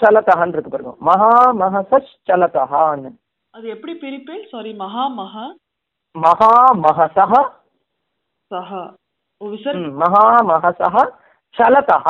[0.00, 0.92] சலதஹான் இருக்கு பாருங்க.
[1.08, 3.10] மகாமகசத் சலதஹான்னு
[3.56, 4.42] அது எப்படி பிரிப்பேன்?
[4.48, 5.44] சாரி மகா மகா.
[6.14, 7.32] மகாமகசः
[8.50, 8.82] சஹா.
[9.40, 9.78] ஓ விசர்?
[9.80, 10.96] ம், மகாமகசः
[11.54, 12.06] சலதः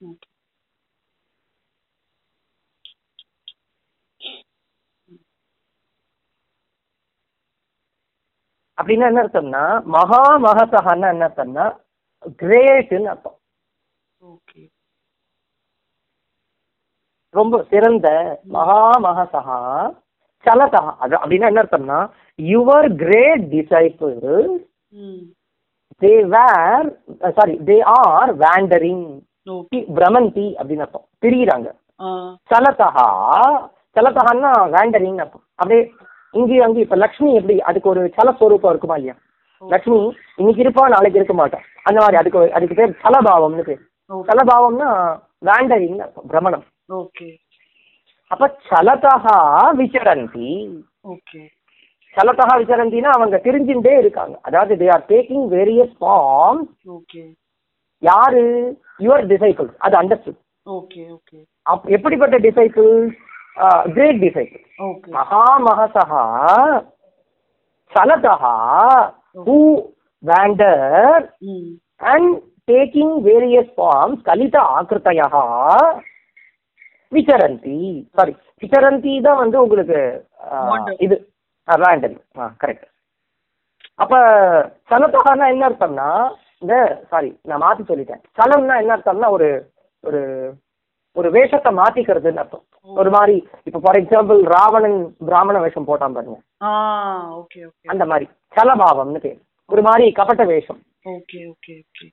[0.00, 0.28] ஓகே.
[8.78, 9.64] அப்படின்னா என்ன அர்த்தம்னா
[9.96, 11.66] மகாமகசஹன்னா என்ன அர்த்தம்னா
[12.42, 13.38] கிரேட்னு அர்த்தம்.
[14.20, 14.62] ஓகே.
[17.34, 18.08] ரொம்ப சிறந்த
[18.56, 19.58] மகாமகசகா
[20.44, 21.98] சலதா அது அப்படின்னா என்ன அர்த்தம்னா
[22.38, 24.16] your great disciple
[26.02, 26.88] they were
[27.36, 29.04] sorry they are wandering
[29.96, 31.06] பிரமந்தி அப்படின்னு அர்த்தம்.
[31.22, 31.68] பிரிகிறாங்க
[32.00, 32.08] ஆ.
[32.50, 33.06] சலதஹா
[33.96, 35.44] சலதஹான்னா வேண்டரிங் அர்த்தம்.
[35.58, 35.80] அப்படியே
[36.34, 39.16] இங்கேயும் அங்கேயும் இப்போ லக்ஷ்மி எப்படி அதுக்கு ஒரு சலஸ்வரூபம் இருக்குமா இல்லையா?
[39.62, 39.98] லக்ஷ்மி
[40.40, 43.82] இன்னைக்கு இருப்பா நாளைக்கு இருக்க மாட்டான் அந்த மாதிரி அதுக்கு அதுக்கு பேர் சலபாவம்னு பேர்.
[44.28, 44.88] சலபாவம்னா
[45.48, 46.64] வேண்டரிங் அர்த்தம் பிரமணம்.
[46.92, 47.28] ஓகே
[48.30, 49.38] அப்ப சலதஹா
[49.78, 50.50] விசரந்தி.
[51.12, 51.40] ஓகே
[52.14, 54.34] சலதஹா விசரந்தினா அவங்க தெரிஞ்சுட்டே இருக்காங்க.
[54.46, 56.60] அதாவது they are taking various form
[56.96, 57.22] okay
[58.02, 58.44] யாரு?
[59.00, 61.38] யுவர் டிசைபிள் அது அண்டர்ஸ்டுட் ஓகே ஓகே
[61.96, 62.90] எப்படிப்பட்ட டிசைபிள்
[63.94, 66.04] கிரேட் டிசைபிள் ஓகே மகாமகசா
[67.92, 68.54] சலதஹா
[69.46, 69.56] who
[70.22, 71.24] wander
[72.06, 72.32] and
[72.68, 75.28] taking various forms கலித ஆக்கிருத்தையா
[77.16, 77.76] விசரந்தி
[78.18, 78.32] சாரி
[78.62, 80.00] விசரந்தி தான் வந்து உங்களுக்கு.
[81.06, 81.16] இது
[81.68, 82.86] வேண்டல் ஆ கரெக்ட்
[84.02, 84.14] அப்ப
[84.90, 86.08] சலத்தகானா என்ன அர்த்தம்னா
[86.62, 86.74] இந்த
[87.12, 88.22] சாரி நான் மாத்தி சொல்லிட்டேன்.
[88.38, 89.48] சலம்னா என்ன அர்த்தம்னா ஒரு
[90.04, 90.20] ஒரு
[91.16, 92.64] ஒரு வேஷத்தை மாத்திக்கிறதுன்னு அர்த்தம்.
[93.00, 93.34] ஒரு மாதிரி
[93.68, 94.98] இப்ப ஃபார் எக்ஸாம்பிள் ராவணன்
[95.28, 96.38] பிராமண வேஷம் போட்டான் பாருங்க.
[97.92, 99.38] அந்த மாதிரி சலபாவம்னு பேர்.
[99.70, 100.80] ஒரு மாதிரி கபட்ட வேஷம்.
[101.14, 102.06] ஓகே ஓகே ஓகே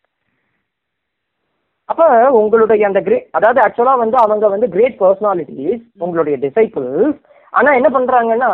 [1.89, 7.17] அப்ப உங்களுடைய அந்த கிரே அதாவது ஆக்சுவலா வந்து அவங்க வந்து கிரேட் பர்சனாலிட்டிஸ் உங்களுடைய டிசைபிள்ஸ்
[7.53, 8.49] ஆனா என்ன பண்றாங்கன்னா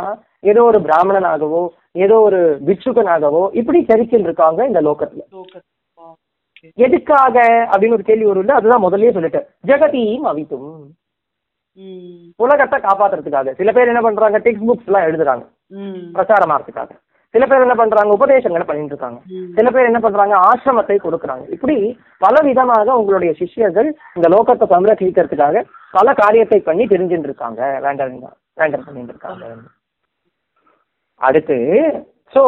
[0.52, 1.62] ஏதோ ஒரு பிராமணனாகவோ
[2.04, 5.24] ஏதோ ஒரு பிட்சுகனாகவோ இப்படி சரிச்சில் இருக்காங்க இந்த லோகத்துல.
[6.86, 7.38] எதுக்காக?
[7.72, 9.48] அப்படின்னு ஒரு கேள்வி வரும்ல அதுதான் முதல்லயே சொல்லிட்டேன்.
[9.68, 10.70] ஜெகதீம் அவித்தும்.
[12.36, 13.52] உலகத்தை காப்பாத்துறதுக்காக.
[13.60, 15.44] சில பேர் என்ன பண்றாங்க டெக்ஸ்ட் புக்ஸ் எல்லாம் எழுதுறாங்க.
[16.16, 16.92] பிரச்சாரமாறதுக்காக
[17.36, 19.20] சில பேர் என்ன பண்றாங்க உபதேசங்களை பண்ணிட்டு இருக்காங்க.
[19.58, 21.46] சில பேர் என்ன பண்றாங்க ஆசிரமத்தை கொடுக்குறாங்க.
[21.56, 21.78] இப்படி
[22.26, 25.64] பல விதமாக உங்களுடைய சிஷ்யர்கள் இந்த லோகத்தை சம்ரட்சிக்கிறதுக்காக
[25.98, 27.62] பல காரியத்தை பண்ணி தெரிஞ்சுட்டு இருக்காங்க.
[27.86, 28.14] வேண்டாம்
[28.62, 29.46] வேண்டாம் பண்ணிட்டு இருக்காங்க.
[31.22, 31.58] அடுத்து
[32.36, 32.44] ஸோ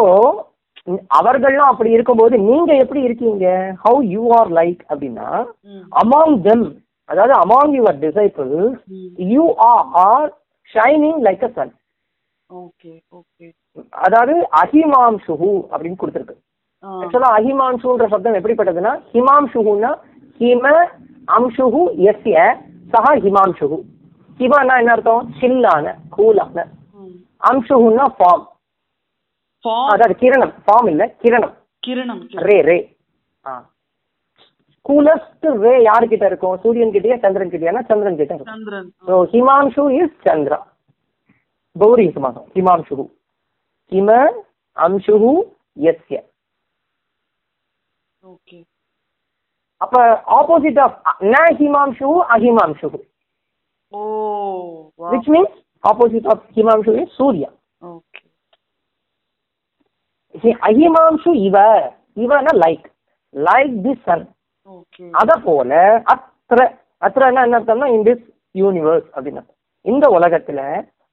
[1.20, 3.46] அவர்கள்லாம் அப்படி இருக்கும்போது நீங்க எப்படி இருக்கீங்க?
[3.86, 5.28] ஹவு யூ ஆர் லைக் அப்படின்னா
[6.02, 6.68] அமாங் தெம்
[7.10, 8.78] அதாவது among your disciples
[9.34, 9.44] you
[10.06, 10.30] are
[10.70, 11.74] shining like a sun
[12.50, 13.48] okay okay.
[13.90, 16.36] அதாவது அஹிமாம்சுஹு அப்படின்னு கொடுத்துருக்கு.
[16.84, 19.98] ஆக்சுவலா அஹிமாம்சுன்ற சப்தம் எப்படிப்பட்டதுன்னா ஹிமாம்சுஹுன்னா
[20.40, 20.88] ஹிம
[21.28, 22.58] அம்சுஹு எஸ்ய
[22.92, 23.82] சஹா ஹிமாம்சுஹு.
[24.40, 25.34] ஹிமான்னா என்ன அர்த்தம்?
[25.42, 26.66] சில்லான கூலான.
[27.50, 28.46] அம்சுஹுன்னா ஃபார்ம்.
[29.86, 30.54] அதாவது கிரணம்.
[30.68, 31.54] ஃபார்ம் இல்ல கிரணம்.
[31.88, 32.28] கிரணம்.
[32.30, 32.98] ரே ரே.
[33.46, 33.70] ஆ.
[34.90, 36.58] கூலஸ்ட் ரே யாருக்கிட்ட இருக்கும்?
[36.58, 38.16] சூரியன் கிட்டயா சந்திரன் கிட்டயானா சந்திரன்.
[38.16, 38.54] கிட்ட இருக்கும்
[39.26, 40.60] ஹிமாம்சு இஸ் சந்திரா
[41.80, 42.12] கௌரி
[42.54, 43.10] ஹிமாம்சு.
[43.92, 44.10] ஹிம
[44.78, 45.34] அம்சுஹு
[45.88, 46.18] எஸ்ய
[48.24, 48.58] ஓகே
[49.82, 49.96] அப்ப
[50.38, 50.96] ஆப்போசிட் ஆஃப்
[51.28, 52.88] ந ஹிமாம்சு அஹிமாம்சு
[53.92, 54.00] ஓ
[55.06, 57.50] விச் மீன்ஸ் ஆப்போசிட் ஆஃப் ஹிமாம்சு இஸ் சூர்யா
[57.90, 58.24] ஓகே
[60.70, 61.58] அஹிமாம்சு இவ
[62.18, 62.88] இவனா லைக்
[63.34, 64.26] லைக் தி சன்
[65.14, 65.72] அத போல
[66.14, 66.60] அத்திர
[67.02, 68.26] அத்திரன்னா என்ன அர்த்தம்னா இன் திஸ்
[68.56, 69.42] யூனிவர்ஸ் அப்படின்னு.
[69.86, 70.60] இந்த உலகத்துல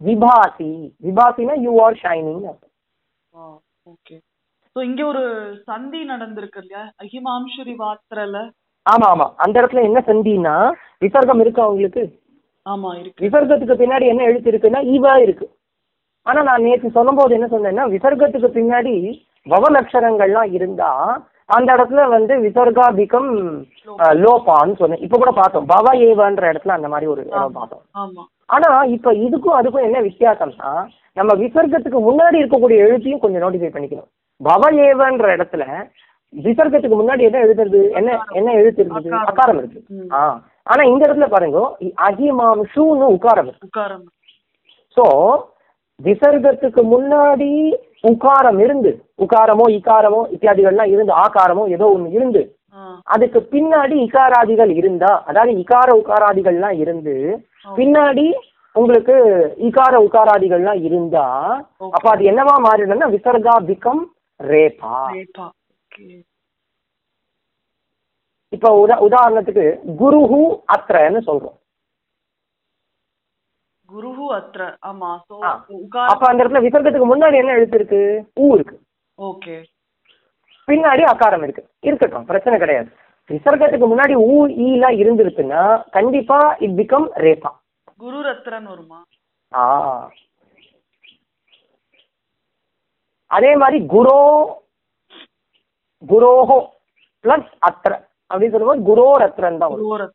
[0.05, 0.71] விபாசி.
[1.07, 2.43] விபாசினா you are shining
[3.87, 4.17] okay
[4.77, 5.23] so இங்க ஒரு
[5.69, 6.83] சந்தி நடந்திருக்கு இல்லையா?
[7.03, 8.39] அஹிமாம்சுரி வாத்திரல
[8.87, 9.27] ஆமா ஆமா.
[9.45, 10.55] அந்த இடத்துல என்ன சந்தின்னா
[11.05, 12.03] விசர்க்கம் இருக்கு அவங்களுக்கு
[12.67, 13.23] ஆமா இருக்கு.
[13.25, 15.47] விசர்க்கத்துக்கு பின்னாடி என்ன எழுத்து இருக்குன்னா ஈவா இருக்கு.
[16.27, 18.95] ஆனா நான் நேற்று சொல்லும்போது என்ன சொன்னேன்னா விசர்க்கத்துக்கு பின்னாடி
[19.47, 20.91] பவலட்சணங்கள்லாம் இருந்தா
[21.57, 23.31] அந்த இடத்துல வந்து விசர்கா பிகம்
[24.23, 25.03] லோபான்னு சொன்னேன்.
[25.07, 25.67] இப்ப கூட பார்த்தோம்.
[25.73, 27.85] பவ ஏவன்ற இடத்துல அந்த மாதிரி ஒரு இடம் பார்த்தோம்.
[28.03, 28.23] ஆமா.
[28.49, 30.71] ஆனா இப்ப இதுக்கும் அதுக்கும் என்ன வித்தியாசம்னா
[31.17, 34.09] நம்ம விசர்க்கத்துக்கு முன்னாடி இருக்கக்கூடிய எழுத்தையும் கொஞ்சம் நோட்டிஃபை பண்ணிக்கணும்.
[34.41, 35.65] பவ ஏவன்ற இடத்துல
[36.33, 37.81] விசர்க்கத்துக்கு முன்னாடி என்ன எழுதுறது?
[37.93, 39.59] என்ன என்ன எழுத்து இருக்குது அகாரம்.
[39.59, 39.81] இருக்கு.
[40.13, 40.23] ஆ.
[40.67, 41.59] ஆனா இந்த இடத்துல பாருங்க
[42.09, 43.69] அஹிமாம்ஷுன்னு உக்காரம் இருக்கு.
[44.97, 45.05] ஸோ
[46.01, 47.51] விசர்க்கத்துக்கு முன்னாடி
[48.11, 52.43] உகாரம் இருந்து உகாரமோ இகாரமோ இத்தியாதிகள்லாம் இருந்து ஆகாரமோ ஏதோ ஒண்ணு இருந்து
[53.15, 57.15] அதுக்கு பின்னாடி இகாராதிகள் இருந்தா அதாவது இகார உகாராதிகள்லாம் இருந்து
[57.79, 58.27] பின்னாடி
[58.75, 59.17] உங்களுக்கு
[59.69, 61.27] இகார உகாராதிகள்லாம் இருந்தா.
[61.97, 64.03] அப்ப அது என்னவா மாறிடும்னா விசர்கா பிகம்
[64.41, 64.95] ரேபா.
[68.53, 69.67] இப்ப உதா உதாரணத்துக்கு
[70.01, 70.41] குருஹு
[70.75, 71.57] அத்ரன்னு சொல்றோம்.
[73.89, 74.61] குருஹு அத்ர.
[74.91, 75.11] ஆமா
[76.13, 78.03] அப்ப அந்த இடத்துல விசர்க்கத்துக்கு முன்னாடி என்ன எழுத்து இருக்கு
[78.37, 78.77] ஊ இருக்கு
[79.19, 79.57] ஓகே.
[80.69, 81.63] பின்னாடி அகாரம் இருக்கு.
[81.81, 82.91] இருக்கட்டும் பிரச்சனை கிடையாது.
[83.31, 84.35] விசர்க்கத்துக்கு முன்னாடி ஊ
[84.67, 87.51] ஈலாம் இருந்திருக்குன்னா கண்டிப்பா இட் பிகம் ரேபா
[87.99, 88.99] குரு ரத்ரன் வருமா?
[89.53, 89.65] ஆ.
[93.31, 94.19] அதே மாதிரி குரோ
[96.03, 96.59] குரோஹோ
[97.25, 97.93] பிளஸ் அத்திர
[98.31, 100.13] அப்படின்னு சொல்லும்போது குரோ ரத்ரன் தான் வரும்.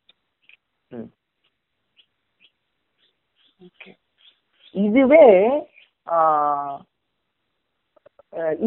[4.75, 5.25] இதுவே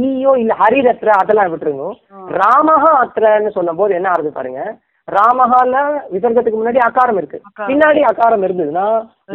[0.04, 1.86] ஈயோ இல்ல ஹரிரத்ர அதெல்லாம் விட்டுருங்க.
[2.40, 4.62] ராமஹா அத்ரன்னு சொல்லும் போது என்ன ஆகுது பாருங்க?
[5.08, 5.74] ராமஹால
[6.14, 7.38] விசர்க்கத்துக்கு முன்னாடி அகாரம் இருக்கு.
[7.70, 8.86] பின்னாடி அகாரம் இருந்ததுன்னா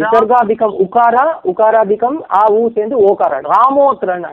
[0.02, 4.28] விசர்கா பிகம் உகாரா உகாரா பிகம் ஆ ஊ சேர்ந்து ஓகாரா ராமோத்ரன்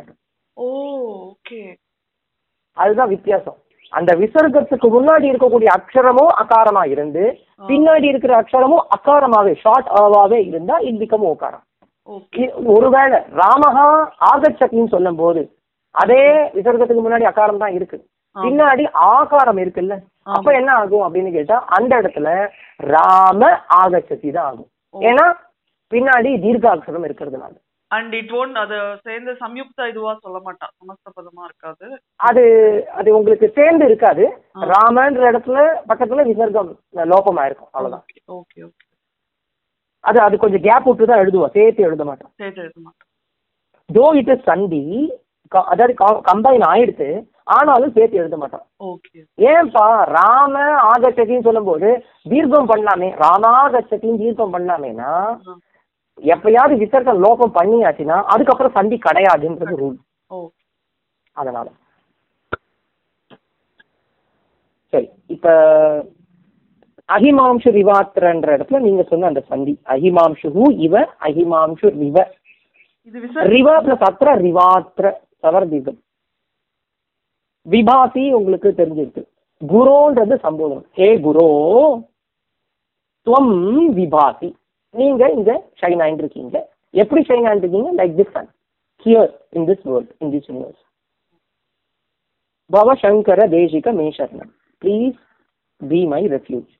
[2.76, 3.58] அதுதான் வித்தியாசம்.
[3.92, 7.24] அந்த விசர்க்கத்துக்கு முன்னாடி இருக்கக்கூடிய அக்ஷரமும் அகாரமா இருந்து
[7.68, 11.64] பின்னாடி இருக்கிற அக்ஷரமும் அகாரமாவே ஷார்ட் ஆவாவே இருந்தா இட் பிகம் ஓகாரம்.
[12.76, 13.84] ஒருவேளை ராமஹா
[14.30, 15.42] ஆகச்சத்தின்னு சொல்லும் போது
[15.94, 16.22] அதே
[16.54, 17.98] விசர்க்கத்துக்கு முன்னாடி அகாரம் தான் இருக்கு.
[18.36, 19.94] பின்னாடி ஆகாரம் இருக்குல்ல?
[20.28, 22.28] அப்ப என்ன ஆகும் அப்படின்னு கேட்டா அந்த இடத்துல
[22.86, 23.42] ராம
[23.76, 24.70] ஆகச்சதி தான் ஆகும்.
[24.94, 25.26] ஏன்னா
[25.92, 27.54] பின்னாடி தீர்க்காட்சரம் இருக்கிறதுனால.
[27.90, 31.86] அண்ட் இட் ஒன்ட் அது சேர்ந்து சம்யுக்த இதுவா சொல்ல மாட்டான் சமஸ்த பதமா இருக்காது.
[32.20, 32.42] அது
[32.94, 34.24] அது உங்களுக்கு சேர்ந்து இருக்காது.
[34.70, 36.70] ராமன்ற இடத்துல பக்கத்துல விசர்க்கம்
[37.12, 38.04] லோபமா இருக்கும் அவ்வளவுதான்.
[38.32, 38.82] ஓகே ஓகே
[40.04, 41.52] அது அது கொஞ்சம் கேப் விட்டு தான் எழுதுவோம்.
[41.52, 42.32] சேர்த்து எழுத மாட்டோம்.
[42.36, 43.10] சேர்த்து எழுத மாட்டேன்
[43.90, 45.23] தோ இட் இஸ் சந்தி க-
[45.70, 45.94] அதாவது
[46.28, 47.08] கம்பைன் ஆயிடுத்து
[47.54, 49.18] ஆனாலும் சேர்த்து எழுத மாட்டோம் ஓகே.
[49.48, 50.54] ஏன்பா ராம
[50.90, 51.88] ஆகச்சதின்னு சொல்லும்போது
[52.30, 55.12] தீர்க்கம் பண்ணலாமே ராமாகச்சதின்னு தீர்க்கம் பண்ணலாமேனா
[56.18, 59.96] எப்பயாவது விசர்க்கம் லோகம் பண்ணியாச்சுன்னா அதுக்கப்புறம் சந்தி கிடையாதுன்றது ரூல்
[61.36, 61.66] அதனால.
[64.92, 65.46] சரி இப்ப
[67.08, 70.48] அஹிமாம்சு ரிவாத்திரன்ற இடத்துல நீங்க சொன்ன அந்த சந்தி அஹிமாம்சு
[70.86, 70.94] இவ
[71.28, 72.16] அஹிமாம்சு ரிவ.
[73.50, 75.06] ரிவ பிளஸ் அத்திர ரிவாத்திர.
[75.44, 76.00] சவர்தீகம்
[77.66, 79.22] விபாசி உங்களுக்கு தெரிஞ்சிருக்கு.
[79.62, 81.46] குரோன்றது சம்போதனம் ஏ குரோ
[83.26, 83.52] துவம்
[83.98, 84.48] விபாசி
[84.94, 86.56] நீங்க இங்க ஷைன் ஆயிட்டு இருக்கீங்க
[86.94, 88.50] எப்படி ஷைன் ஆயிட்டு இருக்கீங்க like this sun
[89.06, 90.82] here in this world in this universe
[92.70, 95.18] பவசங்கர தேசிக மேஷர்ணம் ப்ளீஸ்
[95.80, 96.70] பி மை ரெஃப்யூஜ்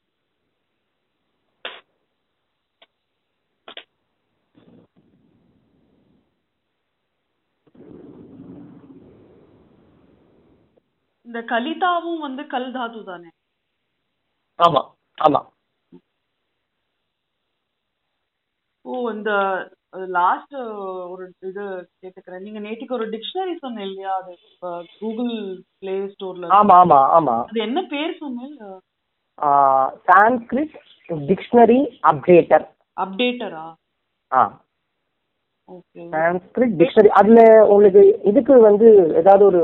[11.34, 13.30] இந்த கலிதாவும் வந்து கல் தாது தானே?
[14.58, 14.82] ஆமா
[15.18, 15.40] ஆமா.
[18.84, 19.30] ஓ இந்த
[20.14, 20.54] லாஸ்ட்
[21.12, 21.64] ஒரு இது
[22.02, 22.44] கேட்டுக்கிறேன்.
[22.44, 24.12] நீங்க நேற்றுக்கு ஒரு டிக்ஷனரி சொன்னேன் இல்லையா?
[24.20, 24.32] அது
[25.00, 25.32] கூகுள்
[25.80, 27.34] பிளே ஸ்டோர்ல ஆமா ஆமா ஆமா.
[27.48, 28.54] அது என்ன பேர் சொன்னேன்?
[30.08, 30.76] சான்ஸ்கிரிட்
[31.28, 31.80] டிக்ஷனரி
[32.10, 32.66] அப்டேட்டர்
[32.96, 33.64] அப்டேட்டரா
[34.32, 34.42] ஆ.
[35.68, 38.88] ஓகே சான்ஸ்கிரிட் டிக்ஷனரி அதுல உங்களுக்கு இதுக்கு வந்து
[39.20, 39.62] ஏதாவது ஒரு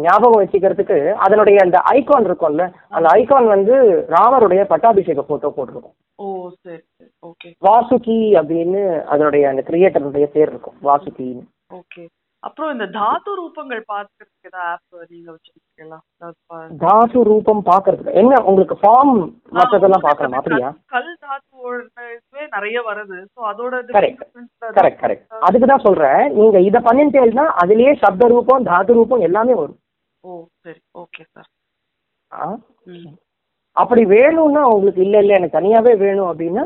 [0.00, 3.74] ஞாபகம் வச்சுக்கிறதுக்கு அதனுடைய அந்த ஐகான் இருக்கும்ல அந்த ஐகான் வந்து
[4.08, 5.96] ராமருடைய பட்டாபிஷேக போட்டோ போட்டிருக்கும்.
[7.66, 8.82] வாசுகி அப்படின்னு
[9.14, 11.44] அதனுடைய அந்த கிரியேட்டருடைய பேர் இருக்கும் வாசுகின்னு.
[11.74, 12.04] ஓகே
[12.42, 15.98] அப்புறம் இந்த தாத்து ரூபங்கள் பார்க்கறதுக்கு ஏதாவது ஆப் நீங்க வச்சிருக்கீங்களா?
[16.84, 19.12] தாசு ரூபம் பாக்குறதுக்கு என்ன உங்களுக்கு ஃபார்ம்
[19.58, 20.68] மற்றதெல்லாம் பார்க்கலாமா அப்படியா?
[20.94, 23.16] கல் இதுவே நிறைய வருது.
[23.34, 23.94] சோ அதோட ல
[24.76, 26.22] கரெக்ட் கரெக்ட் அதுக்கு தான் சொல்றேன்.
[26.38, 29.80] நீங்க இதை பண்ணிட்டேன்னா அதுலயே சப்த ரூபம் தாது ரூபம் எல்லாமே வரும்.
[30.24, 30.30] ஓ
[30.64, 30.80] சரி.
[31.02, 31.50] ஓகே சார்
[33.76, 36.64] அப்படி வேணும்னா உங்களுக்கு இல்ல இல்ல எனக்கு தனியாவே வேணும் அப்படின்னா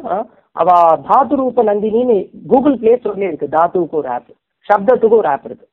[0.57, 0.69] அவ
[1.09, 2.17] தாத்து ரூப நந்தினின்னு
[2.51, 3.55] கூகுள் பிளே ஸ்டோர்லயே இருக்கு.
[3.59, 4.31] தாத்துவுக்கு ஒரு ஆப்
[4.69, 5.67] சப்தத்துக்கு ஒரு ஆப் இருக்கு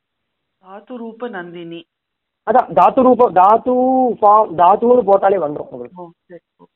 [0.63, 1.81] தாத்து ரூப நந்தினி
[2.47, 3.73] அதான் தாத்து ரூபம் தாத்து
[4.19, 6.67] ஃபார்ம் தாத்துன்னு போட்டாலே வந்துடும் உங்களுக்கு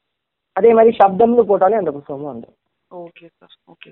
[0.56, 2.60] அதே மாதிரி சப்தம்னு போட்டாலே அந்த புத்தகமும் வந்துடும்
[2.92, 3.92] okay sir okay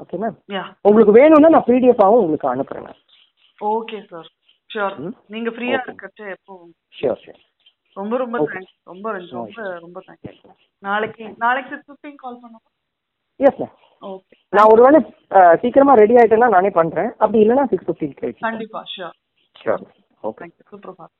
[0.00, 0.38] okay ma'am
[0.84, 3.00] உங்களுக்கு வேணும்னா நான் பிடிஎஃபாகவும் உங்களுக்கு அனுப்புறேன் மேம்
[3.58, 4.28] ஓகே சார்
[4.70, 4.94] ஷியோர்.
[5.32, 5.78] நீங்க ஃப்ரீயா.
[5.80, 6.52] இருக்கச்சே எப்போ
[6.94, 7.42] ஷியோர் ஷியோர்
[7.96, 8.36] ரொம்ப ரொம்ப.
[8.46, 10.40] தேங்க்ஸ் ரொம்ப ரொம்ப ரொம்ப தேங்க்ஸ்
[10.82, 12.68] நாளைக்கு நாளைக்கு சிக்ஸ் ஃபிஃப்டின் கால் பண்ணுவோம்
[13.40, 13.74] எஸ் மேம்
[14.52, 14.98] நான் ஒருவேளை
[15.62, 17.10] சீக்கிரமா ரெடி ஆயிட்டேன்னா நானே பண்றேன்.
[17.18, 19.16] அப்படி இல்லைன்னா சிக்ஸ் ஃபிஃப்டின் கழிச்சு கண்டிப்பா ஷியோர்
[19.56, 19.84] ஷியோர்
[20.24, 21.12] ஓகே சுப்ரபாத்